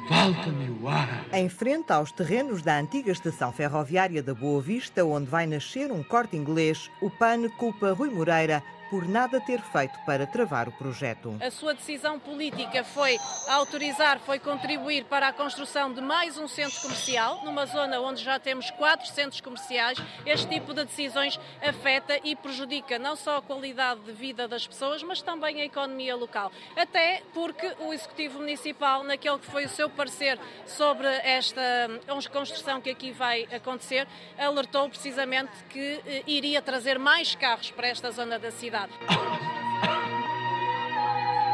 Falta-me 0.08 0.70
o 0.82 0.88
ar. 0.88 1.26
Em 1.34 1.50
frente 1.50 1.92
aos 1.92 2.12
terrenos 2.14 2.62
da 2.62 2.80
antiga 2.80 3.12
estação 3.12 3.52
ferroviária 3.52 4.24
da 4.24 4.34
Boa 4.34 4.62
Vista, 4.62 5.04
onde 5.04 5.30
vai 5.30 5.46
nascer 5.46 5.92
um 5.92 6.02
corte 6.02 6.38
inglês, 6.38 6.90
o 7.02 7.10
PAN 7.10 7.50
culpa 7.58 7.92
Rui 7.92 8.10
Moreira 8.10 8.64
por 8.94 9.08
nada 9.08 9.42
ter 9.42 9.60
feito 9.60 9.98
para 10.06 10.28
travar 10.28 10.70
o 10.70 10.72
projeto. 10.72 11.36
A 11.42 11.50
sua 11.50 11.74
decisão 11.74 12.20
política 12.20 12.84
foi 12.84 13.18
autorizar, 13.48 14.20
foi 14.20 14.38
contribuir 14.38 15.06
para 15.06 15.30
a 15.30 15.34
construção 15.34 15.92
de 15.92 16.00
mais 16.00 16.38
um 16.38 16.48
centro 16.48 16.80
comercial, 16.80 17.44
numa 17.44 17.66
zona 17.66 18.00
onde 18.00 18.24
já 18.24 18.38
temos 18.38 18.70
quatro 18.70 19.08
centros 19.08 19.42
comerciais. 19.42 19.98
Este 20.28 20.48
tipo 20.48 20.76
de 20.76 20.86
decisões 20.86 21.40
afeta 21.60 22.20
e 22.24 22.36
prejudica 22.36 23.00
não 23.00 23.16
só 23.16 23.38
a 23.38 23.42
qualidade 23.42 24.02
de 24.02 24.12
vida 24.12 24.48
das 24.48 24.68
pessoas, 24.68 25.02
mas 25.02 25.24
também 25.24 25.60
a 25.60 25.66
economia 25.66 26.16
local. 26.16 26.52
Até 26.78 27.24
porque 27.34 27.74
o 27.80 27.92
Executivo 27.92 28.38
Municipal, 28.38 29.04
naquele 29.04 29.40
que 29.40 29.48
foi 29.48 29.66
o 29.66 29.70
seu 29.70 29.90
parecer 29.90 30.38
sobre 30.68 31.08
esta 31.08 31.90
construção 32.32 32.80
que 32.80 32.92
aqui 32.92 33.12
vai 33.12 33.48
acontecer, 33.52 34.08
alertou 34.38 34.88
precisamente 34.88 35.52
que 35.72 36.00
eh, 36.06 36.24
iria 36.28 36.62
trazer 36.62 37.00
mais 37.00 37.34
carros 37.34 37.72
para 37.72 37.88
esta 37.88 38.12
zona 38.12 38.38
da 38.38 38.52
cidade. 38.52 38.83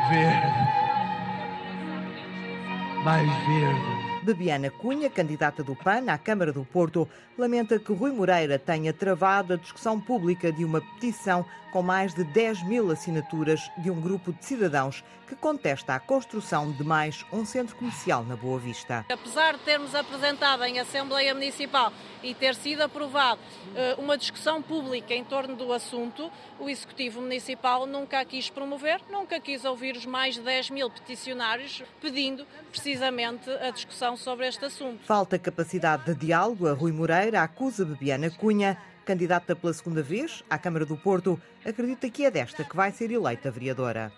Verde. 0.10 0.54
Mais 3.04 3.28
verde. 3.46 4.24
Bebiana 4.24 4.70
Cunha, 4.72 5.10
candidata 5.10 5.64
do 5.64 5.76
PAN 5.76 6.12
à 6.12 6.18
Câmara 6.18 6.52
do 6.52 6.66
Porto, 6.66 7.08
lamenta 7.38 7.80
que 7.80 7.94
Rui 7.94 8.12
Moreira 8.12 8.58
tenha 8.60 8.92
travado 8.92 9.54
a 9.54 9.58
discussão 9.58 10.00
pública 10.00 10.52
de 10.52 10.66
uma 10.66 10.82
petição 10.82 11.46
com 11.72 11.82
mais 11.82 12.14
de 12.14 12.24
10 12.24 12.64
mil 12.64 12.92
assinaturas 12.92 13.72
de 13.78 13.92
um 13.92 14.00
grupo 14.00 14.34
de 14.34 14.44
cidadãos 14.44 15.04
que 15.28 15.36
contesta 15.36 15.94
a 15.94 16.00
construção 16.00 16.72
de 16.72 16.84
mais 16.84 17.24
um 17.32 17.46
centro 17.46 17.76
comercial 17.76 18.24
na 18.24 18.36
Boa 18.36 18.60
Vista. 18.60 19.06
Apesar 19.12 19.54
de 19.54 19.60
termos 19.60 19.94
apresentado 19.94 20.64
em 20.64 20.80
Assembleia 20.80 21.34
Municipal 21.36 21.94
e 22.24 22.34
ter 22.34 22.56
sido 22.56 22.82
aprovado 22.82 23.40
eh, 23.76 23.96
uma 24.00 24.18
discussão 24.18 24.60
pública 24.62 25.14
em 25.14 25.24
torno 25.24 25.56
do 25.56 25.72
assunto, 25.72 26.32
o 26.60 26.68
Executivo 26.68 27.22
Municipal 27.22 27.86
nunca 27.86 28.20
a 28.20 28.26
quis 28.26 28.50
promover, 28.50 29.02
nunca 29.12 29.40
quis 29.40 29.64
ouvir 29.66 29.96
os 29.96 30.06
mais 30.06 30.36
de 30.36 30.42
10 30.42 30.72
mil 30.72 30.90
peticionários 30.90 31.84
pedindo 32.02 32.46
precisamente 32.72 33.50
a 33.52 33.70
discussão 33.70 34.18
sobre 34.18 34.48
este 34.48 34.66
assunto. 34.66 35.06
Falta 35.06 35.38
capacidade 35.38 36.06
de 36.06 36.16
diálogo 36.16 36.68
a 36.68 36.74
Rui 36.74 36.92
Moreira, 36.92 37.44
acusa 37.44 37.86
Bebiana 37.86 38.32
Cunha, 38.32 38.78
candidata 39.10 39.56
pela 39.56 39.74
segunda 39.74 40.04
vez 40.04 40.44
à 40.48 40.56
Câmara 40.60 40.86
do 40.86 40.96
Porto, 40.96 41.42
acredita 41.66 42.08
que 42.12 42.26
é 42.26 42.30
desta 42.30 42.64
que 42.64 42.76
vai 42.76 42.92
ser 42.92 43.10
eleita 43.10 43.50
vereadora. 43.50 44.14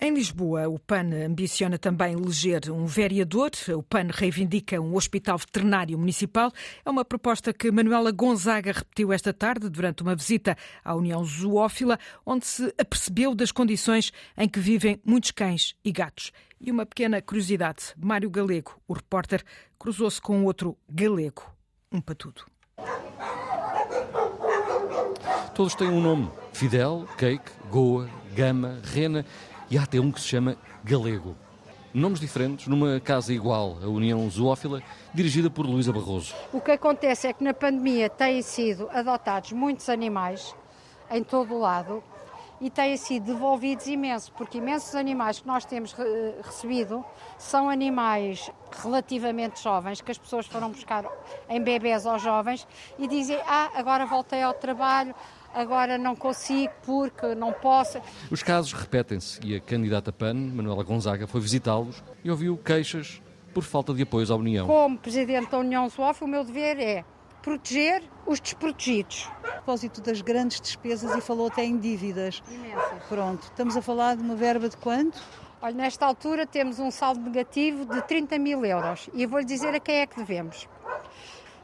Em 0.00 0.14
Lisboa, 0.14 0.66
o 0.66 0.78
PAN 0.78 1.10
ambiciona 1.26 1.78
também 1.78 2.14
eleger 2.14 2.70
um 2.70 2.86
vereador. 2.86 3.50
O 3.76 3.82
PAN 3.82 4.08
reivindica 4.10 4.80
um 4.80 4.94
hospital 4.94 5.36
veterinário 5.36 5.98
municipal. 5.98 6.50
É 6.86 6.88
uma 6.88 7.04
proposta 7.04 7.52
que 7.52 7.70
Manuela 7.70 8.10
Gonzaga 8.12 8.72
repetiu 8.72 9.12
esta 9.12 9.32
tarde 9.34 9.68
durante 9.68 10.02
uma 10.02 10.16
visita 10.16 10.56
à 10.82 10.94
União 10.94 11.22
Zoófila, 11.22 11.98
onde 12.24 12.46
se 12.46 12.74
apercebeu 12.78 13.34
das 13.34 13.52
condições 13.52 14.10
em 14.38 14.48
que 14.48 14.60
vivem 14.60 14.98
muitos 15.04 15.32
cães 15.32 15.74
e 15.84 15.92
gatos. 15.92 16.32
E 16.58 16.70
uma 16.70 16.86
pequena 16.86 17.20
curiosidade: 17.20 17.92
Mário 17.98 18.30
Galego, 18.30 18.80
o 18.88 18.94
repórter, 18.94 19.42
cruzou-se 19.78 20.20
com 20.20 20.44
outro 20.44 20.78
galego, 20.88 21.42
um 21.92 22.00
patudo. 22.00 22.42
Todos 25.56 25.74
têm 25.74 25.88
um 25.88 26.02
nome: 26.02 26.30
Fidel, 26.52 27.08
Cake, 27.16 27.50
Goa, 27.70 28.10
Gama, 28.34 28.78
Rena 28.84 29.24
e 29.70 29.78
há 29.78 29.84
até 29.84 29.98
um 29.98 30.12
que 30.12 30.20
se 30.20 30.28
chama 30.28 30.54
Galego. 30.84 31.34
Nomes 31.94 32.20
diferentes 32.20 32.66
numa 32.66 33.00
casa 33.00 33.32
igual, 33.32 33.78
a 33.82 33.86
União 33.86 34.28
Zoófila, 34.28 34.82
dirigida 35.14 35.48
por 35.48 35.64
Luísa 35.64 35.94
Barroso. 35.94 36.34
O 36.52 36.60
que 36.60 36.72
acontece 36.72 37.28
é 37.28 37.32
que 37.32 37.42
na 37.42 37.54
pandemia 37.54 38.10
têm 38.10 38.42
sido 38.42 38.86
adotados 38.92 39.52
muitos 39.52 39.88
animais 39.88 40.54
em 41.10 41.24
todo 41.24 41.54
o 41.54 41.58
lado 41.58 42.04
e 42.60 42.70
têm 42.70 42.96
sido 42.96 43.26
devolvidos 43.26 43.86
imenso, 43.86 44.32
porque 44.32 44.58
imensos 44.58 44.94
animais 44.94 45.40
que 45.40 45.46
nós 45.46 45.64
temos 45.64 45.94
recebido 46.42 47.04
são 47.38 47.68
animais 47.68 48.50
relativamente 48.82 49.62
jovens, 49.62 50.00
que 50.00 50.10
as 50.10 50.18
pessoas 50.18 50.46
foram 50.46 50.70
buscar 50.70 51.04
em 51.48 51.60
bebés 51.62 52.06
aos 52.06 52.22
jovens 52.22 52.66
e 52.98 53.06
dizem, 53.06 53.38
ah, 53.46 53.70
agora 53.74 54.06
voltei 54.06 54.42
ao 54.42 54.54
trabalho, 54.54 55.14
agora 55.56 55.96
não 55.96 56.14
consigo 56.14 56.72
porque 56.84 57.34
não 57.34 57.52
posso. 57.52 57.98
Os 58.30 58.42
casos 58.42 58.72
repetem-se 58.72 59.40
e 59.42 59.56
a 59.56 59.60
candidata 59.60 60.12
PAN, 60.12 60.34
Manuela 60.34 60.84
Gonzaga, 60.84 61.26
foi 61.26 61.40
visitá-los 61.40 62.04
e 62.22 62.30
ouviu 62.30 62.56
queixas 62.58 63.22
por 63.54 63.64
falta 63.64 63.94
de 63.94 64.02
apoios 64.02 64.30
à 64.30 64.36
União. 64.36 64.66
Como 64.66 64.98
Presidente 64.98 65.50
da 65.50 65.58
União 65.58 65.88
Zoófila, 65.88 66.26
o 66.26 66.30
meu 66.30 66.44
dever 66.44 66.78
é 66.78 67.04
proteger 67.42 68.02
os 68.26 68.38
desprotegidos. 68.38 69.30
A 69.42 69.52
propósito 69.52 70.00
das 70.02 70.20
grandes 70.20 70.60
despesas 70.60 71.16
e 71.16 71.20
falou 71.20 71.46
até 71.46 71.64
em 71.64 71.78
dívidas. 71.78 72.42
Imensas. 72.50 73.02
Pronto, 73.08 73.44
estamos 73.44 73.76
a 73.76 73.80
falar 73.80 74.16
de 74.16 74.22
uma 74.22 74.34
verba 74.34 74.68
de 74.68 74.76
quanto? 74.76 75.18
Olha, 75.62 75.74
nesta 75.74 76.04
altura 76.04 76.46
temos 76.46 76.78
um 76.78 76.90
saldo 76.90 77.20
negativo 77.20 77.86
de 77.86 78.02
30 78.02 78.38
mil 78.38 78.62
euros 78.64 79.08
e 79.14 79.22
eu 79.22 79.28
vou-lhe 79.28 79.46
dizer 79.46 79.74
a 79.74 79.80
quem 79.80 79.96
é 79.96 80.06
que 80.06 80.16
devemos. 80.16 80.68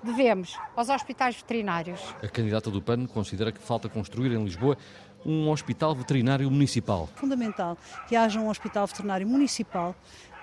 Devemos 0.02 0.58
aos 0.74 0.88
hospitais 0.88 1.36
veterinários. 1.36 2.00
A 2.22 2.28
candidata 2.28 2.70
do 2.70 2.82
PAN 2.82 3.06
considera 3.06 3.52
que 3.52 3.60
falta 3.60 3.88
construir 3.88 4.32
em 4.32 4.44
Lisboa 4.44 4.76
um 5.24 5.48
hospital 5.48 5.94
veterinário 5.94 6.50
municipal. 6.50 7.08
Fundamental 7.14 7.78
que 8.08 8.16
haja 8.16 8.40
um 8.40 8.48
hospital 8.48 8.86
veterinário 8.86 9.26
municipal 9.26 9.94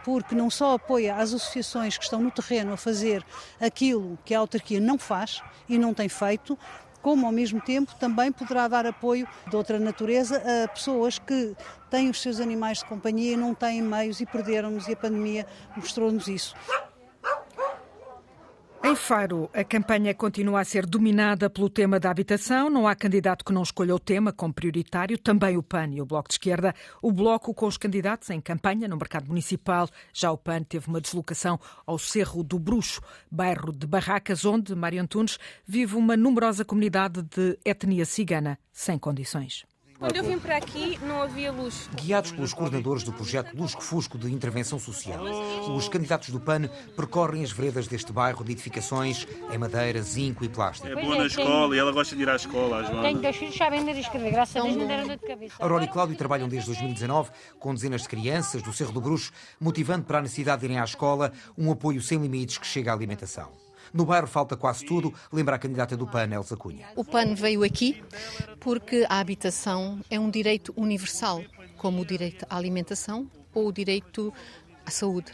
porque 0.06 0.34
não 0.34 0.50
só 0.50 0.76
apoia 0.76 1.16
as 1.16 1.34
associações 1.34 1.98
que 1.98 2.06
estão 2.06 2.22
no 2.22 2.32
terreno 2.32 2.72
a 2.72 2.78
fazer 2.78 3.24
aquilo 3.60 4.18
que 4.24 4.34
a 4.34 4.40
autarquia 4.40 4.80
não 4.80 4.98
faz 4.98 5.42
e 5.68 5.78
não 5.78 5.94
tem 5.94 6.08
feito, 6.08 6.58
como 7.02 7.26
ao 7.26 7.32
mesmo 7.32 7.60
tempo 7.60 7.94
também 7.96 8.32
poderá 8.32 8.68
dar 8.68 8.86
apoio 8.86 9.28
de 9.50 9.56
outra 9.58 9.78
natureza 9.78 10.42
a 10.64 10.68
pessoas 10.70 11.20
que 11.20 11.54
têm 11.90 12.10
os 12.10 12.22
seus 12.22 12.40
animais 12.40 12.80
de 12.80 12.86
companhia 12.86 13.34
e 13.34 13.38
não 13.38 13.54
têm 13.54 13.82
meios 13.82 14.22
e 14.22 14.26
perderam-nos 14.26 14.88
e 14.88 14.94
a 14.94 14.96
pandemia 14.96 15.46
mostrou-nos 15.76 16.28
isso. 16.28 16.56
Em 18.82 18.96
Faro, 18.96 19.50
a 19.54 19.62
campanha 19.62 20.16
continua 20.16 20.62
a 20.62 20.64
ser 20.64 20.86
dominada 20.86 21.50
pelo 21.50 21.70
tema 21.70 22.00
da 22.00 22.10
habitação. 22.10 22.70
Não 22.70 22.88
há 22.88 22.96
candidato 22.96 23.44
que 23.44 23.52
não 23.52 23.62
escolha 23.62 23.94
o 23.94 24.00
tema 24.00 24.32
como 24.32 24.54
prioritário. 24.54 25.18
Também 25.18 25.58
o 25.58 25.62
PAN 25.62 25.90
e 25.90 26.02
o 26.02 26.06
Bloco 26.06 26.30
de 26.30 26.36
Esquerda. 26.36 26.74
O 27.02 27.12
Bloco 27.12 27.54
com 27.54 27.68
os 27.68 27.78
candidatos 27.78 28.30
em 28.30 28.40
campanha 28.40 28.88
no 28.88 28.96
mercado 28.96 29.28
municipal. 29.28 29.90
Já 30.14 30.32
o 30.32 30.38
PAN 30.38 30.64
teve 30.64 30.88
uma 30.88 31.02
deslocação 31.02 31.60
ao 31.86 32.00
Cerro 32.00 32.42
do 32.42 32.58
Bruxo, 32.58 33.02
bairro 33.30 33.74
de 33.74 33.86
Barracas, 33.86 34.46
onde, 34.46 34.74
Mário 34.74 35.02
Antunes, 35.02 35.38
vive 35.68 35.96
uma 35.96 36.16
numerosa 36.16 36.64
comunidade 36.64 37.22
de 37.22 37.60
etnia 37.66 38.06
cigana 38.06 38.58
sem 38.72 38.98
condições. 38.98 39.69
Quando 40.00 40.16
eu 40.16 40.24
vim 40.24 40.40
para 40.40 40.56
aqui, 40.56 40.98
não 41.04 41.22
havia 41.22 41.52
luz. 41.52 41.90
Guiados 41.94 42.32
pelos 42.32 42.54
coordenadores 42.54 43.04
do 43.04 43.12
projeto 43.12 43.54
Lusco 43.54 43.84
Fusco 43.84 44.18
de 44.18 44.34
Intervenção 44.34 44.80
Social, 44.80 45.26
os 45.76 45.90
candidatos 45.90 46.30
do 46.30 46.40
PAN 46.40 46.70
percorrem 46.96 47.44
as 47.44 47.52
veredas 47.52 47.86
deste 47.86 48.14
bairro 48.14 48.42
de 48.46 48.54
edificações 48.54 49.28
em 49.52 49.58
madeira, 49.58 50.02
zinco 50.02 50.46
e 50.46 50.48
plástico. 50.48 50.88
É 50.88 50.96
boa 50.96 51.18
na 51.18 51.26
escola 51.26 51.76
e 51.76 51.80
ela 51.80 51.92
gosta 51.92 52.16
de 52.16 52.22
ir 52.22 52.30
à 52.30 52.38
escola, 52.38 52.82
Joana. 52.86 53.02
Tenho 53.02 53.20
dois 53.20 53.36
filhos, 53.36 53.58
sabem 53.58 53.84
ler 53.84 53.98
e 53.98 54.00
escrever, 54.00 54.32
graças 54.32 54.56
a 54.56 54.62
Deus 54.62 54.78
me 54.78 54.88
deram 54.88 55.06
dor 55.06 55.18
de 55.18 55.28
cabeça. 55.28 55.56
Aurora 55.60 55.84
e 55.84 55.88
Cláudio 55.90 56.16
trabalham 56.16 56.48
desde 56.48 56.68
2019 56.68 57.32
com 57.60 57.74
dezenas 57.74 58.04
de 58.04 58.08
crianças 58.08 58.62
do 58.62 58.72
Cerro 58.72 58.94
do 58.94 59.02
Bruxo, 59.02 59.34
motivando 59.60 60.06
para 60.06 60.20
a 60.20 60.22
necessidade 60.22 60.62
de 60.62 60.68
irem 60.68 60.80
à 60.80 60.86
escola 60.86 61.34
um 61.58 61.70
apoio 61.70 62.02
sem 62.02 62.20
limites 62.20 62.58
que 62.58 62.66
chega 62.66 62.92
à 62.92 62.94
alimentação. 62.94 63.69
No 63.94 64.06
bairro 64.06 64.28
falta 64.28 64.56
quase 64.56 64.86
tudo, 64.86 65.14
lembra 65.32 65.56
a 65.56 65.60
candidata 65.60 65.98
do 65.98 66.08
PAN, 66.08 66.30
Elsa 66.34 66.56
Cunha. 66.56 66.88
O 66.96 67.04
PAN 67.04 67.34
veio 67.36 67.64
aqui 67.64 68.02
porque 68.60 69.06
a 69.10 69.20
habitação 69.20 70.00
é 70.10 70.20
um 70.20 70.30
direito 70.30 70.74
universal, 70.76 71.44
como 71.78 72.02
o 72.02 72.06
direito 72.06 72.46
à 72.50 72.58
alimentação 72.58 73.30
ou 73.54 73.68
o 73.68 73.72
direito 73.72 74.34
à 74.86 74.92
saúde. 74.92 75.32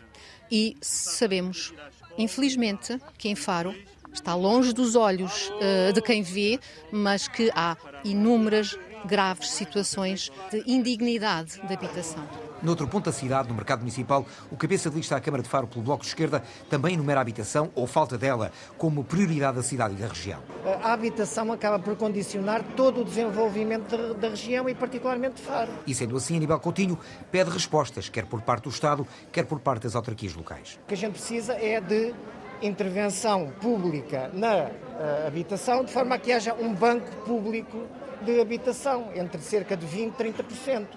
E 0.50 0.78
sabemos, 0.82 1.74
infelizmente, 2.18 3.00
que 3.18 3.30
em 3.30 3.36
Faro 3.36 3.76
está 4.14 4.34
longe 4.36 4.74
dos 4.74 4.96
olhos 4.96 5.50
uh, 5.50 5.92
de 5.94 6.02
quem 6.02 6.22
vê, 6.22 6.60
mas 6.92 7.28
que 7.28 7.52
há 7.54 7.76
inúmeras 8.04 8.78
graves 9.06 9.50
situações 9.52 10.32
de 10.52 10.64
indignidade 10.66 11.62
de 11.66 11.74
habitação. 11.74 12.24
Noutro 12.62 12.88
ponto 12.88 13.06
da 13.06 13.12
cidade, 13.12 13.50
no 13.50 13.54
mercado 13.54 13.80
municipal, 13.80 14.26
o 14.50 14.58
cabeça 14.58 14.90
de 14.90 14.96
lista 14.96 15.16
à 15.16 15.20
Câmara 15.20 15.44
de 15.44 15.50
Faro 15.50 15.68
pelo 15.68 15.84
Bloco 15.84 16.02
de 16.02 16.08
Esquerda 16.08 16.42
também 16.70 16.96
enumera 16.96 17.20
a 17.20 17.22
habitação, 17.22 17.70
ou 17.76 17.86
falta 17.86 18.18
dela, 18.18 18.52
como 18.78 19.04
prioridade 19.04 19.58
da 19.58 19.64
cidade 19.64 19.94
e 19.94 19.98
da 19.98 20.08
região. 20.08 20.42
A 20.82 20.94
habitação 20.94 21.52
acaba 21.52 21.78
por 21.78 21.96
condicionar 21.96 22.64
todo 22.76 23.02
o 23.02 23.06
desenvolvimento 23.06 24.14
da 24.16 24.30
região 24.30 24.68
e 24.68 24.74
particularmente 24.74 25.36
de 25.36 25.42
Faro. 25.42 25.72
E 25.86 25.94
sendo 25.94 26.16
assim, 26.18 26.38
Aníbal 26.38 26.60
Coutinho 26.60 26.98
pede 27.32 27.52
respostas, 27.52 28.10
quer 28.10 28.26
por 28.26 28.42
parte 28.42 28.64
do 28.64 28.70
Estado, 28.70 29.06
quer 29.32 29.46
por 29.46 29.60
parte 29.60 29.84
das 29.84 29.96
autarquias 29.96 30.34
locais. 30.34 30.80
O 30.84 30.88
que 30.88 30.94
a 30.94 30.98
gente 30.98 31.14
precisa 31.14 31.54
é 31.54 31.80
de 31.80 32.14
intervenção 32.62 33.52
pública 33.62 34.32
na 34.34 34.66
uh, 34.66 35.28
habitação, 35.28 35.84
de 35.84 35.92
forma 35.92 36.16
a 36.16 36.18
que 36.18 36.32
haja 36.32 36.54
um 36.54 36.74
banco 36.74 37.12
público 37.26 37.78
de 38.26 38.42
habitação, 38.42 39.12
entre 39.16 39.40
cerca 39.40 39.78
de 39.78 39.86
20% 39.86 40.14
e 40.20 40.34
30%. 40.34 40.88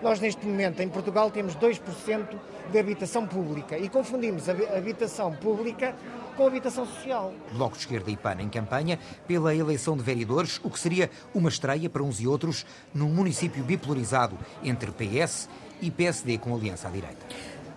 Nós, 0.00 0.20
neste 0.20 0.46
momento, 0.46 0.80
em 0.80 0.88
Portugal, 0.88 1.28
temos 1.28 1.56
2% 1.56 2.38
de 2.70 2.78
habitação 2.78 3.26
pública 3.26 3.76
e 3.76 3.88
confundimos 3.88 4.48
a 4.48 4.52
habitação 4.52 5.34
pública 5.34 5.94
com 6.36 6.46
habitação 6.46 6.86
social. 6.86 7.34
Bloco 7.52 7.74
de 7.74 7.80
Esquerda 7.80 8.08
e 8.08 8.16
PAN 8.16 8.36
em 8.40 8.48
campanha 8.48 8.98
pela 9.26 9.52
eleição 9.52 9.96
de 9.96 10.04
vereadores, 10.04 10.60
o 10.62 10.70
que 10.70 10.78
seria 10.78 11.10
uma 11.34 11.48
estreia 11.48 11.90
para 11.90 12.02
uns 12.02 12.20
e 12.20 12.28
outros 12.28 12.64
num 12.94 13.08
município 13.08 13.64
bipolarizado 13.64 14.38
entre 14.62 14.92
PS 14.92 15.48
e 15.82 15.90
PSD 15.90 16.38
com 16.38 16.54
aliança 16.54 16.86
à 16.86 16.90
direita. 16.92 17.26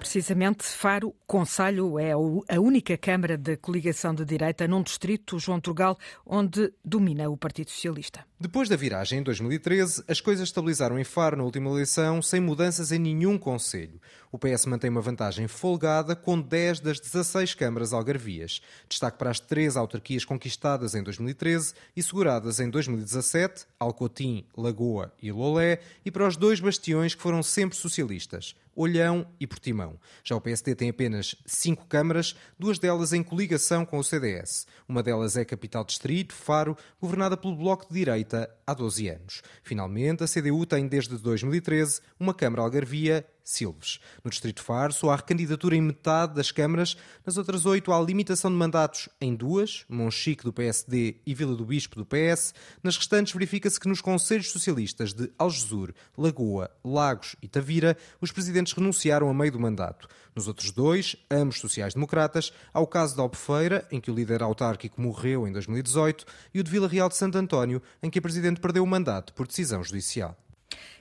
Precisamente, 0.02 0.64
Faro 0.64 1.14
Conselho 1.28 2.00
é 2.00 2.12
a 2.12 2.60
única 2.60 2.98
Câmara 2.98 3.38
de 3.38 3.56
coligação 3.56 4.16
de 4.16 4.26
direita 4.26 4.68
num 4.68 4.82
distrito, 4.82 5.38
João 5.38 5.62
Turgal, 5.62 5.96
onde 6.26 6.74
domina 6.84 7.30
o 7.30 7.38
Partido 7.38 7.70
Socialista. 7.70 8.26
Depois 8.40 8.68
da 8.68 8.76
viragem 8.76 9.20
em 9.20 9.24
2013, 9.24 10.04
as 10.08 10.20
coisas 10.20 10.50
estabilizaram 10.50 10.98
em 10.98 11.04
Faro 11.04 11.38
na 11.38 11.44
última 11.44 11.70
eleição, 11.70 12.20
sem 12.20 12.42
mudanças 12.42 12.92
em 12.92 12.98
nenhum 12.98 13.38
conselho. 13.38 14.02
O 14.32 14.40
PS 14.40 14.66
mantém 14.66 14.90
uma 14.90 15.02
vantagem 15.02 15.48
folgada 15.48 16.16
com 16.16 16.42
10 16.42 16.80
das 16.80 17.00
16 17.00 17.54
câmaras 17.54 17.94
algarvias. 17.94 18.60
Destaque 18.90 19.20
para 19.20 19.30
as 19.30 19.40
três 19.40 19.78
autarquias 19.78 20.26
conquistadas 20.26 20.96
em 20.96 21.04
2013 21.04 21.76
e 21.96 22.02
seguradas 22.02 22.60
em 22.60 22.68
2017, 22.72 23.68
Alcotim, 23.80 24.46
Lagoa 24.58 25.14
e 25.22 25.32
Lolé, 25.32 25.80
e 26.04 26.10
para 26.10 26.28
os 26.28 26.36
dois 26.36 26.60
bastiões 26.60 27.14
que 27.14 27.22
foram 27.22 27.44
sempre 27.44 27.78
socialistas, 27.78 28.56
Olhão 28.76 29.28
e 29.40 29.46
Portimão. 29.46 30.00
Já 30.24 30.36
o 30.36 30.42
PSD 30.42 30.76
tem 30.76 30.90
apenas 30.90 31.36
cinco 31.46 31.86
câmaras, 31.86 32.36
duas 32.58 32.80
delas 32.80 33.14
em 33.14 33.24
coligação 33.24 33.86
com 33.86 33.98
o 33.98 34.04
CDS. 34.04 34.66
Uma 34.88 35.04
delas 35.04 35.36
é 35.36 35.46
Capital 35.46 35.84
Distrito, 35.84 36.34
Faro, 36.34 36.78
governada 37.00 37.36
pelo 37.36 37.56
Bloco 37.56 37.88
de 37.88 37.94
Direita 37.94 38.50
há 38.66 38.74
12 38.74 39.10
anos. 39.10 39.42
Finalmente, 39.64 40.24
a 40.24 40.28
CDU 40.28 40.66
tem 40.66 40.88
desde 40.88 41.18
2013 41.18 42.02
uma 42.20 42.34
Câmara 42.34 42.62
Algarvia 42.62 43.26
Silves. 43.44 44.00
No 44.24 44.30
Distrito 44.30 44.62
Faro, 44.62 44.94
só 44.94 45.12
há 45.12 45.16
recandidatura 45.16 45.76
em 45.76 45.82
metade 45.82 46.36
das 46.36 46.52
câmaras. 46.52 46.96
Nas 47.26 47.38
outras 47.38 47.66
oito, 47.66 47.92
há 47.92 48.02
limitação 48.02 48.52
de 48.52 48.58
mandatos 48.58 49.10
em 49.20 49.36
duas, 49.36 49.86
Monchique 49.90 50.44
do 50.44 50.54
PSD 50.54 51.18
e 51.26 51.34
Vila 51.34 51.56
do 51.56 51.66
Bispo 51.66 51.96
do 51.96 52.06
PS. 52.06 52.54
Nas 52.84 52.98
restantes, 52.98 53.34
verifica-se 53.34 53.80
que 53.80 53.88
nos 53.88 54.02
Conselhos 54.02 54.52
Socialistas 54.52 55.14
de 55.14 55.32
Algesur, 55.38 55.94
Lagoa, 56.18 56.70
Lagos 56.84 57.36
e 57.42 57.48
Tavira, 57.48 57.98
os 58.20 58.32
presidentes 58.32 58.74
renunciaram 58.74 59.30
a 59.30 59.34
meio 59.34 59.52
do 59.52 59.60
mandato. 59.60 60.08
Nos 60.36 60.48
outros 60.48 60.72
dois, 60.72 61.16
ambos 61.30 61.60
sociais-democratas, 61.60 62.54
há 62.74 62.80
o 62.80 62.88
caso 62.88 63.16
da 63.18 63.22
Albufeira, 63.22 63.86
em 63.92 64.00
que 64.00 64.10
o 64.10 64.16
líder 64.16 64.42
autárquico 64.42 65.02
morreu 65.02 65.46
em 65.48 65.52
2018, 65.52 66.26
e 66.54 66.60
o 66.60 66.64
de 66.64 66.72
Vila 66.72 66.88
Real 66.88 67.10
de 67.10 67.18
Santo 67.18 67.38
António, 67.38 67.82
em 68.02 68.10
que 68.10 68.20
a 68.20 68.22
presidente 68.22 68.62
perdeu 68.62 68.84
o 68.84 68.88
mandato 68.88 69.34
por 69.34 69.46
decisão 69.46 69.84
judicial. 69.84 70.38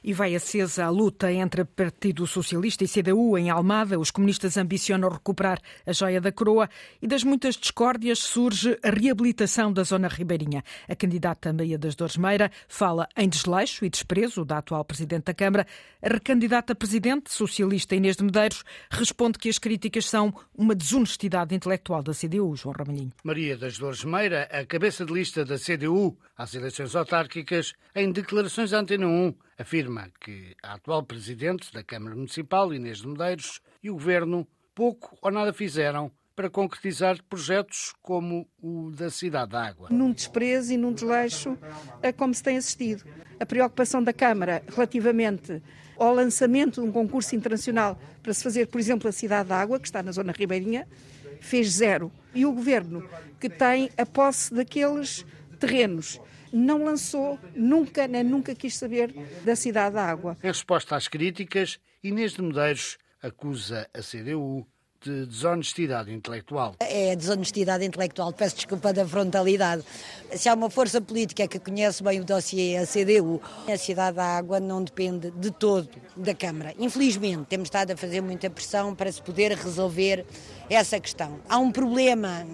E 0.03 0.13
vai 0.13 0.35
acesa 0.35 0.85
a 0.85 0.91
luta 0.91 1.33
entre 1.33 1.65
Partido 1.65 2.27
Socialista 2.27 2.85
e 2.85 2.89
CDU 2.89 3.39
em 3.39 3.51
Almada. 3.51 3.99
Os 3.99 4.11
comunistas 4.11 4.57
ambicionam 4.57 5.09
recuperar 5.09 5.61
a 5.87 5.93
joia 5.93 6.21
da 6.21 6.33
coroa 6.33 6.69
e 7.01 7.07
das 7.07 7.25
muitas 7.25 7.57
discórdias 7.57 8.19
surge 8.19 8.79
a 8.83 8.91
reabilitação 8.91 9.73
da 9.73 9.83
zona 9.83 10.09
ribeirinha. 10.09 10.65
A 10.89 10.97
candidata 10.97 11.53
Maria 11.53 11.79
das 11.79 11.95
Dores 11.95 12.17
Meira 12.17 12.51
fala 12.67 13.09
em 13.17 13.29
desleixo 13.29 13.85
e 13.85 13.91
desprezo 13.91 14.45
da 14.45 14.59
atual 14.59 14.85
Presidente 14.85 15.25
da 15.25 15.35
Câmara. 15.35 15.67
A 16.03 16.09
recandidata 16.09 16.75
Presidente 16.75 17.33
socialista 17.33 17.95
Inês 17.95 18.17
de 18.17 18.25
Medeiros 18.25 18.65
responde 18.91 19.39
que 19.39 19.49
as 19.49 19.59
críticas 19.59 20.07
são 20.07 20.35
uma 20.57 20.75
desonestidade 20.75 21.55
intelectual 21.55 22.03
da 22.03 22.13
CDU, 22.13 22.57
João 22.57 22.75
Ramalhinho. 22.77 23.13
Maria 23.23 23.57
das 23.57 23.79
Dores 23.79 24.05
Meira, 24.05 24.49
a 24.51 24.65
cabeça 24.65 25.05
de 25.05 25.13
lista 25.13 25.45
da 25.45 25.59
CDU 25.59 26.17
às 26.37 26.55
eleições 26.55 26.97
autárquicas, 26.97 27.75
em 27.95 28.11
declarações 28.11 28.73
à 28.73 28.79
Antena 28.79 29.07
1, 29.07 29.35
afirma 29.59 29.90
que 30.21 30.55
a 30.63 30.75
atual 30.75 31.03
presidente 31.03 31.73
da 31.73 31.83
Câmara 31.83 32.15
Municipal, 32.15 32.73
Inês 32.73 32.99
de 32.99 33.09
Medeiros, 33.09 33.61
e 33.83 33.91
o 33.91 33.95
governo 33.95 34.47
pouco 34.75 35.17
ou 35.21 35.31
nada 35.31 35.53
fizeram 35.53 36.11
para 36.35 36.49
concretizar 36.49 37.23
projetos 37.25 37.93
como 38.01 38.49
o 38.63 38.91
da 38.93 39.11
Cidade 39.11 39.51
da 39.51 39.67
Água. 39.67 39.89
Num 39.91 40.13
desprezo 40.13 40.73
e 40.73 40.77
num 40.77 40.93
desleixo 40.93 41.59
a 42.03 42.13
como 42.13 42.33
se 42.33 42.43
tem 42.43 42.57
assistido. 42.57 43.05
A 43.39 43.45
preocupação 43.45 44.03
da 44.03 44.13
Câmara 44.13 44.63
relativamente 44.69 45.63
ao 45.99 46.15
lançamento 46.15 46.81
de 46.81 46.89
um 46.89 46.93
concurso 46.93 47.37
internacional 47.37 48.01
para 48.23 48.33
se 48.33 48.43
fazer, 48.43 48.69
por 48.69 48.81
exemplo, 48.81 49.07
a 49.09 49.13
Cidade 49.13 49.51
da 49.51 49.61
Água, 49.61 49.79
que 49.79 49.87
está 49.87 50.03
na 50.03 50.13
zona 50.13 50.33
ribeirinha, 50.33 50.89
fez 51.41 51.73
zero. 51.73 52.11
E 52.35 52.47
o 52.47 52.53
governo, 52.53 53.07
que 53.39 53.51
tem 53.51 53.91
a 53.99 54.07
posse 54.07 54.55
daqueles 54.55 55.27
terrenos 55.59 56.19
não 56.53 56.85
lançou, 56.85 57.39
nunca, 57.55 58.07
nem 58.07 58.25
nunca 58.25 58.55
quis 58.55 58.77
saber 58.77 59.15
da 59.45 59.55
cidade 59.57 59.95
da 59.95 60.05
água. 60.05 60.37
Em 60.43 60.47
resposta 60.47 60.97
às 60.97 61.09
críticas, 61.09 61.79
Inês 62.03 62.33
de 62.33 62.43
Medeiros 62.43 62.99
acusa 63.23 63.89
a 63.93 64.01
CDU 64.01 64.67
de 65.03 65.25
desonestidade 65.25 66.13
intelectual. 66.13 66.75
É 66.79 67.17
desonestidade 67.17 67.85
intelectual, 67.85 68.33
peço 68.35 68.57
desculpa 68.57 68.93
da 68.93 69.07
frontalidade. 69.07 69.83
Se 70.37 70.47
há 70.47 70.55
uma 70.55 70.69
força 70.69 71.01
política 71.01 71.49
que 71.49 71.59
conhece 71.59 72.03
bem 72.03 72.21
o 72.21 72.25
dossiê, 72.25 72.77
a 72.77 72.87
CDU, 72.87 73.41
a 73.67 73.79
Cidade 73.79 74.17
da 74.17 74.37
Água 74.37 74.61
não 74.61 74.85
depende 74.85 75.31
de 75.31 75.51
todo 75.51 75.89
da 76.15 76.35
Câmara. 76.35 76.75
Infelizmente, 76.79 77.47
temos 77.49 77.69
estado 77.69 77.93
a 77.93 77.97
fazer 77.97 78.21
muita 78.21 78.51
pressão 78.51 78.95
para 78.95 79.11
se 79.11 79.23
poder 79.23 79.53
resolver 79.53 80.27
essa 80.69 81.01
questão. 81.01 81.41
Há 81.49 81.59
um 81.59 81.73
problema 81.73 82.47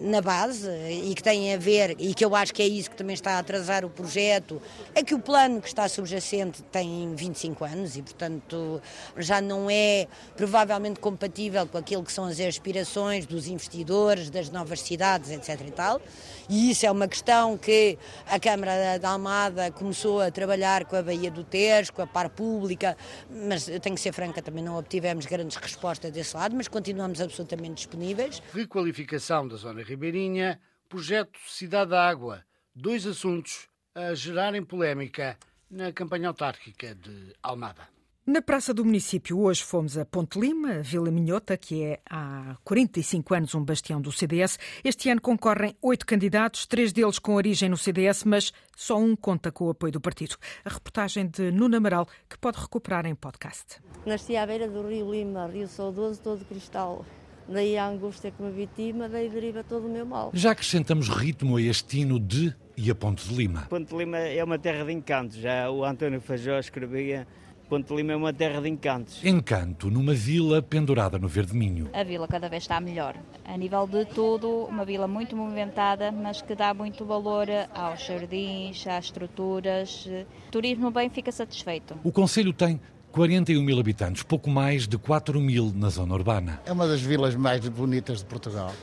na, 0.00 0.20
base 0.20 0.68
e 0.90 1.14
que 1.14 1.22
tem 1.22 1.54
a 1.54 1.56
ver, 1.56 1.96
e 1.98 2.12
que 2.14 2.24
eu 2.24 2.34
acho 2.34 2.52
que 2.52 2.62
é 2.62 2.66
isso 2.66 2.90
que 2.90 2.96
também 2.96 3.14
está 3.14 3.36
a 3.36 3.38
atrasar 3.38 3.84
o 3.84 3.88
projeto, 3.88 4.60
é 4.94 5.02
que 5.02 5.14
o 5.14 5.18
plano 5.18 5.60
que 5.60 5.68
está 5.68 5.88
subjacente 5.88 6.62
tem 6.64 7.14
25 7.14 7.64
anos 7.64 7.96
e, 7.96 8.02
portanto, 8.02 8.82
já 9.16 9.40
não 9.40 9.70
é 9.70 10.06
provavelmente 10.36 11.00
compatível 11.00 11.66
com 11.66 11.78
aquilo 11.78 11.91
que 12.00 12.12
são 12.12 12.26
as 12.26 12.38
aspirações 12.38 13.26
dos 13.26 13.48
investidores, 13.48 14.30
das 14.30 14.48
novas 14.48 14.80
cidades, 14.80 15.32
etc. 15.32 15.66
e 15.66 15.70
tal. 15.72 16.00
E 16.48 16.70
isso 16.70 16.86
é 16.86 16.90
uma 16.92 17.08
questão 17.08 17.58
que 17.58 17.98
a 18.24 18.38
Câmara 18.38 19.00
da 19.00 19.10
Almada 19.10 19.72
começou 19.72 20.20
a 20.20 20.30
trabalhar 20.30 20.84
com 20.84 20.94
a 20.94 21.02
Baía 21.02 21.28
do 21.28 21.42
Tejo, 21.42 21.92
com 21.92 22.02
a 22.02 22.06
par 22.06 22.30
pública, 22.30 22.96
mas 23.28 23.66
eu 23.66 23.80
tenho 23.80 23.96
que 23.96 24.00
ser 24.00 24.12
franca, 24.12 24.40
também 24.40 24.62
não 24.62 24.78
obtivemos 24.78 25.26
grandes 25.26 25.56
respostas 25.56 26.12
desse 26.12 26.36
lado, 26.36 26.54
mas 26.54 26.68
continuamos 26.68 27.20
absolutamente 27.20 27.74
disponíveis. 27.74 28.40
Requalificação 28.52 29.48
da 29.48 29.56
zona 29.56 29.82
ribeirinha, 29.82 30.60
projeto 30.88 31.38
Cidade 31.48 31.90
da 31.90 32.08
Água, 32.08 32.44
dois 32.74 33.06
assuntos 33.06 33.66
a 33.94 34.14
gerarem 34.14 34.62
polémica 34.62 35.36
na 35.70 35.90
campanha 35.90 36.28
autárquica 36.28 36.94
de 36.94 37.34
Almada. 37.42 37.88
Na 38.24 38.40
Praça 38.40 38.72
do 38.72 38.84
Município, 38.84 39.36
hoje 39.40 39.64
fomos 39.64 39.98
a 39.98 40.04
Ponte 40.04 40.38
Lima, 40.38 40.80
Vila 40.80 41.10
Minhota, 41.10 41.56
que 41.56 41.82
é 41.82 42.00
há 42.08 42.56
45 42.62 43.34
anos 43.34 43.52
um 43.52 43.64
bastião 43.64 44.00
do 44.00 44.12
CDS. 44.12 44.60
Este 44.84 45.10
ano 45.10 45.20
concorrem 45.20 45.74
oito 45.82 46.06
candidatos, 46.06 46.64
três 46.64 46.92
deles 46.92 47.18
com 47.18 47.34
origem 47.34 47.68
no 47.68 47.76
CDS, 47.76 48.22
mas 48.22 48.52
só 48.76 48.96
um 48.96 49.16
conta 49.16 49.50
com 49.50 49.64
o 49.64 49.70
apoio 49.70 49.92
do 49.92 50.00
partido. 50.00 50.36
A 50.64 50.68
reportagem 50.68 51.26
de 51.26 51.50
Nuno 51.50 51.76
Amaral, 51.76 52.06
que 52.30 52.38
pode 52.38 52.60
recuperar 52.60 53.06
em 53.06 53.14
podcast. 53.16 53.82
Nasci 54.06 54.36
à 54.36 54.46
beira 54.46 54.68
do 54.68 54.86
Rio 54.86 55.10
Lima, 55.10 55.48
Rio 55.48 55.66
Saudoso, 55.66 56.20
todo 56.22 56.44
cristal. 56.44 57.04
Daí 57.48 57.76
a 57.76 57.88
angústia 57.88 58.30
que 58.30 58.40
me 58.40 58.52
vitima, 58.52 59.08
daí 59.08 59.28
deriva 59.30 59.64
todo 59.64 59.88
o 59.88 59.90
meu 59.90 60.06
mal. 60.06 60.30
Já 60.32 60.52
acrescentamos 60.52 61.08
ritmo 61.08 61.56
a 61.56 61.62
este 61.62 61.98
hino 61.98 62.20
de 62.20 62.54
e 62.76 62.88
a 62.88 62.94
Ponte 62.94 63.28
de 63.28 63.34
Lima. 63.34 63.62
Ponte 63.62 63.88
de 63.88 63.96
Lima 63.96 64.18
é 64.18 64.44
uma 64.44 64.60
terra 64.60 64.84
de 64.84 64.92
encantos. 64.92 65.38
Já 65.38 65.68
o 65.68 65.84
António 65.84 66.20
Fajó 66.20 66.56
escrevia 66.60 67.26
Ponte 67.72 67.94
Lima 67.94 68.12
é 68.12 68.16
uma 68.16 68.34
terra 68.34 68.60
de 68.60 68.68
encantos. 68.68 69.24
Encanto, 69.24 69.90
numa 69.90 70.12
vila 70.12 70.60
pendurada 70.60 71.18
no 71.18 71.26
Verde 71.26 71.56
Minho. 71.56 71.88
A 71.94 72.04
vila 72.04 72.28
cada 72.28 72.46
vez 72.46 72.64
está 72.64 72.78
melhor. 72.78 73.16
A 73.46 73.56
nível 73.56 73.86
de 73.86 74.04
tudo, 74.04 74.66
uma 74.66 74.84
vila 74.84 75.08
muito 75.08 75.34
movimentada, 75.34 76.12
mas 76.12 76.42
que 76.42 76.54
dá 76.54 76.74
muito 76.74 77.02
valor 77.06 77.46
aos 77.74 78.04
jardins, 78.04 78.86
às 78.86 79.06
estruturas. 79.06 80.06
turismo 80.50 80.90
bem 80.90 81.08
fica 81.08 81.32
satisfeito. 81.32 81.96
O 82.04 82.12
Conselho 82.12 82.52
tem 82.52 82.78
41 83.10 83.62
mil 83.62 83.80
habitantes, 83.80 84.22
pouco 84.22 84.50
mais 84.50 84.86
de 84.86 84.98
4 84.98 85.40
mil 85.40 85.72
na 85.74 85.88
zona 85.88 86.12
urbana. 86.12 86.60
É 86.66 86.72
uma 86.72 86.86
das 86.86 87.00
vilas 87.00 87.34
mais 87.34 87.66
bonitas 87.66 88.18
de 88.18 88.26
Portugal, 88.26 88.74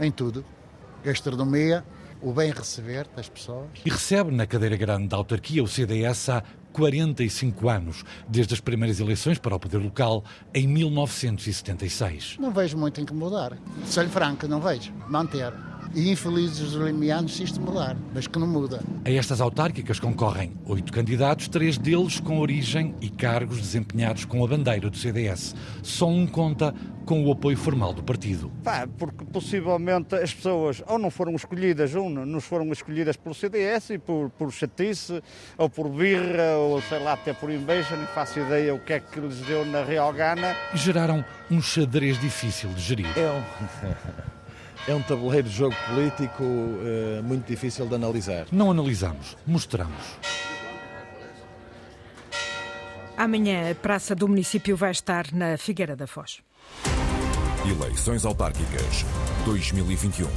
em 0.00 0.10
tudo. 0.10 0.42
Gastronomia, 1.04 1.84
o 2.22 2.32
bem 2.32 2.50
receber 2.52 3.06
das 3.14 3.28
pessoas. 3.28 3.68
E 3.84 3.90
recebe 3.90 4.30
na 4.30 4.46
cadeira 4.46 4.78
grande 4.78 5.08
da 5.08 5.16
autarquia 5.18 5.62
o 5.62 5.68
CDS 5.68 6.30
há 6.30 6.42
45 6.74 7.68
anos, 7.68 8.04
desde 8.28 8.52
as 8.52 8.60
primeiras 8.60 8.98
eleições 8.98 9.38
para 9.38 9.54
o 9.54 9.60
poder 9.60 9.78
local 9.78 10.24
em 10.52 10.66
1976. 10.66 12.36
Não 12.38 12.50
vejo 12.50 12.76
muito 12.76 13.00
em 13.00 13.04
que 13.04 13.14
mudar. 13.14 13.56
Sou-lhe 13.86 14.08
franco, 14.10 14.48
não 14.48 14.60
vejo. 14.60 14.92
Manter 15.08 15.52
e 15.94 16.10
infelizes 16.10 16.60
os 16.60 16.74
limianos 16.74 17.36
se 17.36 17.44
isto 17.44 17.60
mudar, 17.60 17.96
mas 18.12 18.26
que 18.26 18.38
não 18.38 18.46
muda. 18.46 18.80
A 19.04 19.10
estas 19.10 19.40
autárquicas 19.40 20.00
concorrem 20.00 20.52
oito 20.66 20.92
candidatos, 20.92 21.48
três 21.48 21.78
deles 21.78 22.20
com 22.20 22.38
origem 22.38 22.94
e 23.00 23.08
cargos 23.08 23.60
desempenhados 23.60 24.24
com 24.24 24.44
a 24.44 24.48
bandeira 24.48 24.90
do 24.90 24.96
CDS. 24.96 25.54
Só 25.82 26.08
um 26.08 26.26
conta 26.26 26.74
com 27.04 27.24
o 27.24 27.32
apoio 27.32 27.56
formal 27.56 27.92
do 27.92 28.02
partido. 28.02 28.50
Pá, 28.62 28.88
porque 28.98 29.24
possivelmente 29.26 30.14
as 30.14 30.32
pessoas 30.32 30.82
ou 30.86 30.98
não 30.98 31.10
foram 31.10 31.34
escolhidas 31.34 31.94
ou 31.94 32.08
não 32.08 32.40
foram 32.40 32.72
escolhidas 32.72 33.16
pelo 33.16 33.34
CDS 33.34 33.90
e 33.90 33.98
por, 33.98 34.30
por 34.30 34.50
chatice, 34.52 35.22
ou 35.56 35.68
por 35.68 35.88
birra, 35.88 36.56
ou 36.58 36.80
sei 36.82 36.98
lá, 36.98 37.12
até 37.12 37.32
por 37.32 37.50
inveja, 37.50 37.96
nem 37.96 38.06
faço 38.06 38.40
ideia 38.40 38.74
o 38.74 38.78
que 38.78 38.94
é 38.94 39.00
que 39.00 39.20
lhes 39.20 39.36
deu 39.40 39.64
na 39.66 39.84
Real 39.84 40.12
Gana. 40.12 40.56
E 40.72 40.78
geraram 40.78 41.24
um 41.50 41.60
xadrez 41.60 42.18
difícil 42.18 42.70
de 42.70 42.80
gerir. 42.80 43.18
É 43.18 43.30
um... 43.30 44.24
é 44.86 44.94
um 44.94 45.02
tabuleiro 45.02 45.48
de 45.48 45.54
jogo 45.54 45.74
político 45.88 46.42
uh, 46.42 47.22
muito 47.22 47.46
difícil 47.46 47.86
de 47.86 47.94
analisar. 47.94 48.46
Não 48.52 48.70
analisamos, 48.70 49.36
mostramos. 49.46 50.18
Amanhã 53.16 53.70
a 53.70 53.74
praça 53.74 54.14
do 54.14 54.28
município 54.28 54.76
vai 54.76 54.90
estar 54.90 55.32
na 55.32 55.56
Figueira 55.56 55.94
da 55.94 56.06
Foz. 56.06 56.42
Eleições 57.64 58.24
autárquicas 58.24 59.04
2021. 59.44 60.28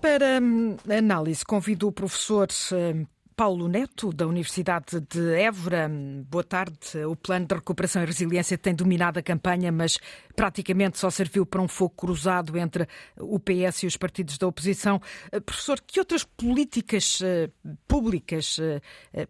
Para 0.00 0.40
hum, 0.40 0.76
análise, 0.88 1.44
convido 1.44 1.88
o 1.88 1.92
professor 1.92 2.48
hum, 2.72 3.04
Paulo 3.38 3.68
Neto, 3.68 4.12
da 4.12 4.26
Universidade 4.26 5.00
de 5.00 5.40
Évora. 5.40 5.88
Boa 6.28 6.42
tarde. 6.42 6.76
O 7.08 7.14
plano 7.14 7.46
de 7.46 7.54
recuperação 7.54 8.02
e 8.02 8.04
resiliência 8.04 8.58
tem 8.58 8.74
dominado 8.74 9.20
a 9.20 9.22
campanha, 9.22 9.70
mas 9.70 9.96
praticamente 10.34 10.98
só 10.98 11.08
serviu 11.08 11.46
para 11.46 11.62
um 11.62 11.68
fogo 11.68 11.94
cruzado 11.94 12.58
entre 12.58 12.88
o 13.16 13.38
PS 13.38 13.84
e 13.84 13.86
os 13.86 13.96
partidos 13.96 14.38
da 14.38 14.48
oposição. 14.48 15.00
Eh, 15.30 15.38
professor, 15.38 15.80
que 15.80 16.00
outras 16.00 16.24
políticas 16.24 17.20
uh, 17.20 17.76
públicas 17.86 18.58
uh, 18.58 18.80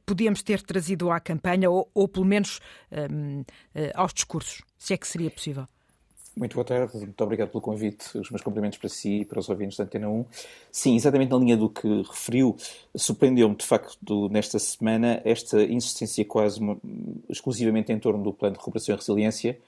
podíamos 0.06 0.42
ter 0.42 0.62
trazido 0.62 1.10
à 1.10 1.20
campanha, 1.20 1.68
ou, 1.68 1.90
ou 1.92 2.08
pelo 2.08 2.24
menos 2.24 2.60
uh, 2.90 3.44
aos 3.94 4.14
discursos, 4.14 4.62
se 4.78 4.94
é 4.94 4.96
que 4.96 5.06
seria 5.06 5.30
possível? 5.30 5.66
Muito 6.38 6.54
boa 6.54 6.64
tarde, 6.64 6.96
muito 6.96 7.24
obrigado 7.24 7.48
pelo 7.48 7.60
convite. 7.60 8.16
Os 8.16 8.30
meus 8.30 8.42
cumprimentos 8.42 8.78
para 8.78 8.88
si 8.88 9.22
e 9.22 9.24
para 9.24 9.40
os 9.40 9.48
ouvintes 9.48 9.76
da 9.76 9.82
Antena 9.82 10.08
1. 10.08 10.24
Sim, 10.70 10.94
exatamente 10.94 11.30
na 11.30 11.36
linha 11.36 11.56
do 11.56 11.68
que 11.68 12.02
referiu, 12.02 12.56
surpreendeu-me 12.94 13.56
de 13.56 13.66
facto 13.66 14.28
nesta 14.28 14.56
semana 14.60 15.20
esta 15.24 15.60
insistência 15.64 16.24
quase 16.24 16.60
exclusivamente 17.28 17.92
em 17.92 17.98
torno 17.98 18.22
do 18.22 18.32
plano 18.32 18.54
de 18.54 18.60
recuperação 18.60 18.94
e 18.94 18.98
resiliência, 18.98 19.58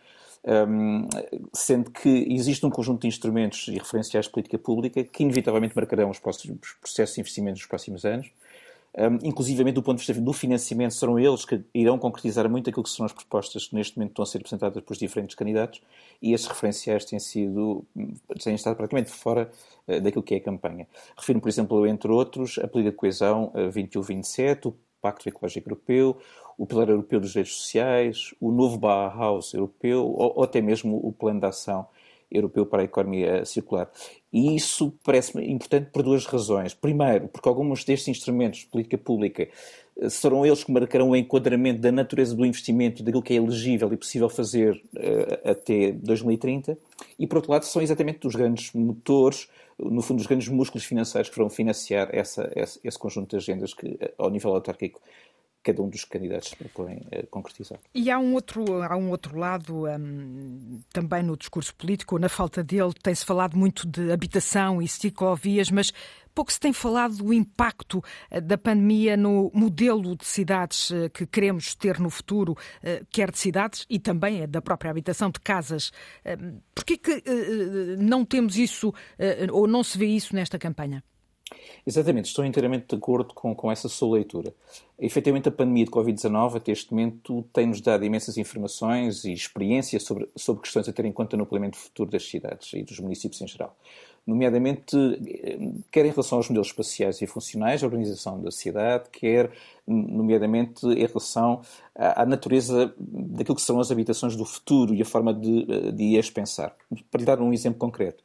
um, 0.68 1.09
sendo 1.52 1.90
que 1.90 2.09
existe 2.30 2.64
um 2.64 2.70
conjunto 2.70 3.00
de 3.02 3.09
instrumentos 3.09 3.66
e 3.66 3.72
referenciais 3.72 4.26
de 4.26 4.33
política 4.33 4.56
pública 4.56 5.02
que 5.02 5.24
inevitavelmente 5.24 5.74
marcarão 5.74 6.09
os, 6.09 6.20
próximos, 6.20 6.76
processos 6.80 7.16
de 7.16 7.20
investimento 7.20 7.59
nos 7.59 7.66
próximos 7.66 8.04
anos 8.04 8.30
um, 8.98 9.29
inclusivamente 9.29 9.76
do 9.76 9.83
ponto 9.83 10.00
de 10.00 10.07
vista 10.07 10.20
do 10.20 10.33
financiamento, 10.33 10.94
serão 10.94 11.18
eles 11.18 11.44
que 11.44 11.62
irão 11.72 11.98
concretizar 11.98 12.48
muito 12.50 12.68
aquilo 12.68 12.83
que 12.83 12.90
são 12.90 13.07
as 13.07 13.12
propostas 13.12 13.68
que 13.68 13.74
neste 13.74 13.96
momento 13.96 14.11
estão 14.11 14.22
a 14.24 14.26
ser 14.26 14.38
apresentadas 14.38 14.83
pelos 14.83 14.98
diferentes 14.98 15.37
candidatos 15.37 15.81
e 16.20 16.33
esses 16.33 16.46
referenciais 16.46 17.05
têm 17.05 17.18
sido, 17.20 17.85
têm 18.42 18.55
estado 18.55 18.76
praticamente 18.76 19.11
fora 19.11 19.50
uh, 19.87 20.00
daquilo 20.00 20.22
que 20.22 20.35
é 20.35 20.38
a 20.38 20.42
campanha. 20.42 20.88
Refiro, 21.16 21.40
por 21.40 21.48
exemplo, 21.48 21.87
entre 21.87 22.11
outros, 22.11 22.59
a 22.59 22.66
política 22.66 22.90
de 22.90 22.96
coesão 22.96 23.53
uh, 23.55 23.70
21-27, 23.70 24.66
o 24.66 24.76
Pacto 25.00 25.29
Ecológico 25.29 25.68
Europeu, 25.68 26.18
o 26.59 26.66
Pilar 26.66 26.88
Europeu 26.90 27.20
dos 27.20 27.31
Direitos 27.31 27.57
Sociais, 27.57 28.35
o 28.40 28.50
novo 28.50 28.76
Bauhaus 28.76 29.55
Europeu 29.55 30.05
ou, 30.05 30.35
ou 30.37 30.44
até 30.44 30.61
mesmo 30.61 31.00
o 31.03 31.12
Plano 31.12 31.40
de 31.40 31.46
Ação 31.46 31.87
Europeu 32.30 32.64
para 32.64 32.82
a 32.82 32.84
Economia 32.84 33.44
Circular. 33.44 33.90
E 34.32 34.54
isso 34.54 34.92
parece-me 35.02 35.50
importante 35.50 35.90
por 35.92 36.02
duas 36.02 36.24
razões. 36.24 36.72
Primeiro, 36.72 37.28
porque 37.28 37.48
alguns 37.48 37.84
destes 37.84 38.08
instrumentos 38.08 38.60
de 38.60 38.66
política 38.66 38.96
pública 38.96 39.48
eh, 40.00 40.08
serão 40.08 40.46
eles 40.46 40.62
que 40.62 40.72
marcarão 40.72 41.10
o 41.10 41.16
enquadramento 41.16 41.80
da 41.80 41.90
natureza 41.90 42.34
do 42.34 42.46
investimento, 42.46 43.02
daquilo 43.02 43.22
que 43.22 43.32
é 43.32 43.36
elegível 43.36 43.92
e 43.92 43.96
possível 43.96 44.28
fazer 44.28 44.80
uh, 44.94 45.50
até 45.50 45.92
2030. 45.92 46.78
E, 47.18 47.26
por 47.26 47.36
outro 47.36 47.50
lado, 47.50 47.64
são 47.64 47.82
exatamente 47.82 48.26
os 48.26 48.34
grandes 48.34 48.72
motores, 48.72 49.48
no 49.78 50.00
fundo, 50.00 50.20
os 50.20 50.26
grandes 50.26 50.48
músculos 50.48 50.84
financeiros 50.84 51.28
que 51.28 51.36
vão 51.36 51.50
financiar 51.50 52.08
essa, 52.12 52.50
esse, 52.54 52.98
conjunto 52.98 53.30
de 53.30 53.36
agendas 53.36 53.74
que, 53.74 53.96
eh, 54.00 54.12
ao 54.16 54.30
nível 54.30 54.54
autárquico, 54.54 55.00
cada 55.62 55.82
um 55.82 55.88
dos 55.88 56.04
candidatos 56.04 56.54
propõe 56.54 57.00
concretizar. 57.30 57.78
E 57.94 58.10
há 58.10 58.18
um 58.18 58.34
outro, 58.34 58.82
há 58.82 58.96
um 58.96 59.10
outro 59.10 59.38
lado 59.38 59.86
um, 59.86 60.80
também 60.92 61.22
no 61.22 61.36
discurso 61.36 61.74
político, 61.74 62.18
na 62.18 62.28
falta 62.28 62.62
dele, 62.62 62.92
tem-se 63.02 63.24
falado 63.24 63.56
muito 63.56 63.86
de 63.86 64.10
habitação 64.10 64.80
e 64.80 64.88
ciclovias, 64.88 65.70
mas 65.70 65.92
pouco 66.34 66.52
se 66.52 66.60
tem 66.60 66.72
falado 66.72 67.16
do 67.16 67.32
impacto 67.32 68.02
eh, 68.30 68.40
da 68.40 68.56
pandemia 68.56 69.16
no 69.16 69.50
modelo 69.52 70.16
de 70.16 70.24
cidades 70.24 70.90
eh, 70.90 71.08
que 71.08 71.26
queremos 71.26 71.74
ter 71.74 71.98
no 71.98 72.08
futuro, 72.08 72.56
quer 73.10 73.30
de 73.30 73.38
cidades 73.38 73.84
e 73.90 73.98
também 73.98 74.48
da 74.48 74.62
própria 74.62 74.90
habitação 74.90 75.30
de 75.30 75.40
casas. 75.40 75.92
Por 76.74 76.84
que 76.84 77.00
não 77.98 78.24
temos 78.24 78.56
isso 78.56 78.92
ou 79.52 79.66
não 79.66 79.82
se 79.82 79.98
vê 79.98 80.06
isso 80.06 80.34
nesta 80.34 80.58
campanha? 80.58 81.02
Exatamente, 81.86 82.26
estou 82.26 82.44
inteiramente 82.44 82.86
de 82.88 82.96
acordo 82.96 83.34
com, 83.34 83.54
com 83.54 83.72
essa 83.72 83.88
sua 83.88 84.16
leitura. 84.16 84.54
Efetivamente, 84.98 85.48
a 85.48 85.52
pandemia 85.52 85.84
de 85.84 85.90
Covid-19, 85.90 86.56
até 86.56 86.72
este 86.72 86.90
momento, 86.90 87.44
tem-nos 87.52 87.80
dado 87.80 88.04
imensas 88.04 88.36
informações 88.36 89.24
e 89.24 89.32
experiência 89.32 89.98
sobre, 89.98 90.28
sobre 90.36 90.62
questões 90.62 90.88
a 90.88 90.92
ter 90.92 91.04
em 91.06 91.12
conta 91.12 91.36
no 91.36 91.46
planeamento 91.46 91.78
futuro 91.78 92.10
das 92.10 92.28
cidades 92.28 92.72
e 92.74 92.82
dos 92.82 93.00
municípios 93.00 93.40
em 93.40 93.48
geral. 93.48 93.74
Nomeadamente, 94.26 94.96
quer 95.90 96.04
em 96.04 96.10
relação 96.10 96.38
aos 96.38 96.48
modelos 96.48 96.68
espaciais 96.68 97.22
e 97.22 97.26
funcionais, 97.26 97.82
a 97.82 97.86
organização 97.86 98.40
da 98.40 98.50
cidade, 98.50 99.08
quer, 99.10 99.50
nomeadamente, 99.86 100.86
em 100.86 101.06
relação 101.06 101.62
à, 101.94 102.22
à 102.22 102.26
natureza 102.26 102.94
daquilo 102.98 103.56
que 103.56 103.62
são 103.62 103.80
as 103.80 103.90
habitações 103.90 104.36
do 104.36 104.44
futuro 104.44 104.94
e 104.94 105.00
a 105.00 105.06
forma 105.06 105.32
de, 105.32 105.92
de 105.92 106.18
as 106.18 106.28
pensar. 106.28 106.76
Para 107.10 107.20
lhe 107.20 107.24
dar 107.24 107.40
um 107.40 107.52
exemplo 107.52 107.78
concreto. 107.78 108.22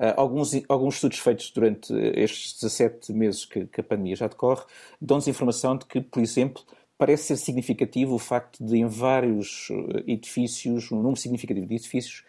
Uh, 0.00 0.16
alguns, 0.16 0.52
alguns 0.66 0.94
estudos 0.94 1.18
feitos 1.18 1.50
durante 1.50 1.92
estes 2.14 2.54
17 2.54 3.12
meses 3.12 3.44
que, 3.44 3.66
que 3.66 3.82
a 3.82 3.84
pandemia 3.84 4.16
já 4.16 4.28
decorre 4.28 4.64
dão-nos 4.98 5.28
informação 5.28 5.76
de 5.76 5.84
que, 5.84 6.00
por 6.00 6.22
exemplo, 6.22 6.62
parece 6.96 7.24
ser 7.24 7.36
significativo 7.36 8.14
o 8.14 8.18
facto 8.18 8.64
de, 8.64 8.78
em 8.78 8.86
vários 8.86 9.68
uh, 9.68 10.02
edifícios, 10.06 10.90
um 10.90 10.96
número 10.96 11.16
significativo 11.16 11.66
de 11.66 11.74
edifícios, 11.74 12.24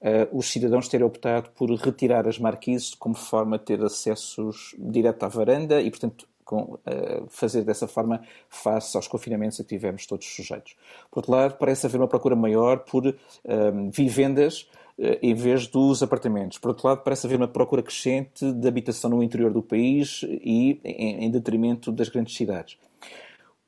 uh, 0.00 0.36
os 0.36 0.50
cidadãos 0.50 0.88
terem 0.88 1.04
optado 1.04 1.50
por 1.50 1.68
retirar 1.74 2.28
as 2.28 2.38
marquises 2.38 2.94
como 2.94 3.16
forma 3.16 3.58
de 3.58 3.64
ter 3.64 3.82
acessos 3.82 4.76
direto 4.78 5.24
à 5.24 5.28
varanda 5.28 5.80
e, 5.80 5.90
portanto, 5.90 6.28
com, 6.44 6.74
uh, 6.74 7.26
fazer 7.28 7.62
dessa 7.62 7.88
forma 7.88 8.22
face 8.48 8.96
aos 8.96 9.08
confinamentos 9.08 9.58
a 9.58 9.64
que 9.64 9.70
tivemos 9.70 10.06
todos 10.06 10.26
sujeitos. 10.26 10.76
Por 11.10 11.18
outro 11.18 11.32
lado, 11.32 11.56
parece 11.58 11.86
haver 11.86 11.98
uma 11.98 12.06
procura 12.06 12.36
maior 12.36 12.78
por 12.78 13.16
vivendas 13.92 14.68
eh, 14.70 14.85
em 14.98 15.34
vez 15.34 15.66
dos 15.66 16.02
apartamentos. 16.02 16.58
Por 16.58 16.68
outro 16.68 16.88
lado, 16.88 17.02
parece 17.02 17.26
haver 17.26 17.36
uma 17.36 17.48
procura 17.48 17.82
crescente 17.82 18.50
de 18.52 18.66
habitação 18.68 19.10
no 19.10 19.22
interior 19.22 19.52
do 19.52 19.62
país 19.62 20.22
e 20.24 20.80
em 20.84 21.30
detrimento 21.30 21.92
das 21.92 22.08
grandes 22.08 22.34
cidades. 22.34 22.78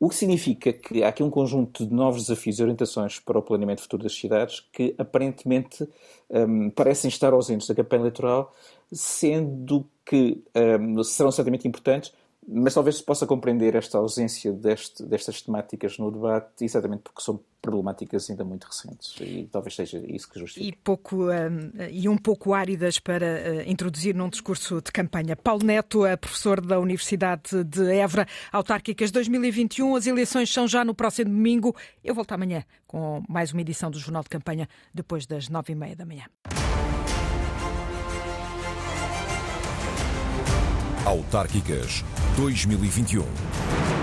O 0.00 0.08
que 0.08 0.14
significa 0.14 0.72
que 0.72 1.02
há 1.02 1.08
aqui 1.08 1.24
um 1.24 1.30
conjunto 1.30 1.84
de 1.84 1.92
novos 1.92 2.22
desafios 2.22 2.58
e 2.58 2.62
orientações 2.62 3.18
para 3.18 3.38
o 3.38 3.42
planeamento 3.42 3.82
futuro 3.82 4.04
das 4.04 4.14
cidades 4.14 4.64
que 4.72 4.94
aparentemente 4.96 5.88
um, 6.30 6.70
parecem 6.70 7.08
estar 7.08 7.32
ausentes 7.32 7.66
da 7.66 7.74
campanha 7.74 8.02
eleitoral, 8.02 8.54
sendo 8.92 9.84
que 10.06 10.40
um, 10.80 11.02
serão 11.02 11.32
certamente 11.32 11.66
importantes, 11.66 12.12
mas 12.50 12.72
talvez 12.72 12.96
se 12.96 13.02
possa 13.02 13.26
compreender 13.26 13.74
esta 13.74 13.98
ausência 13.98 14.50
deste, 14.52 15.02
destas 15.02 15.42
temáticas 15.42 15.98
no 15.98 16.10
debate 16.10 16.64
exatamente 16.64 17.02
porque 17.02 17.20
são 17.20 17.38
problemáticas 17.60 18.30
ainda 18.30 18.42
muito 18.42 18.64
recentes 18.66 19.14
e 19.20 19.46
talvez 19.52 19.74
seja 19.74 19.98
isso 20.06 20.30
que 20.30 20.38
justifica. 20.38 20.66
E, 20.66 20.72
pouco, 20.72 21.26
um, 21.30 21.70
e 21.90 22.08
um 22.08 22.16
pouco 22.16 22.54
áridas 22.54 22.98
para 22.98 23.26
uh, 23.26 23.70
introduzir 23.70 24.14
num 24.14 24.30
discurso 24.30 24.80
de 24.80 24.90
campanha. 24.90 25.36
Paulo 25.36 25.64
Neto, 25.64 26.06
é 26.06 26.16
professor 26.16 26.60
da 26.60 26.80
Universidade 26.80 27.64
de 27.64 27.92
Évora, 27.92 28.26
autárquicas 28.50 29.10
2021, 29.10 29.96
as 29.96 30.06
eleições 30.06 30.50
são 30.50 30.66
já 30.66 30.84
no 30.84 30.94
próximo 30.94 31.30
domingo. 31.30 31.76
Eu 32.02 32.14
volto 32.14 32.32
amanhã 32.32 32.64
com 32.86 33.22
mais 33.28 33.52
uma 33.52 33.60
edição 33.60 33.90
do 33.90 33.98
Jornal 33.98 34.22
de 34.22 34.30
Campanha 34.30 34.66
depois 34.94 35.26
das 35.26 35.50
nove 35.50 35.72
e 35.72 35.76
meia 35.76 35.94
da 35.94 36.06
manhã. 36.06 36.24
Autárquicas 41.04 42.04
2021. 42.38 43.97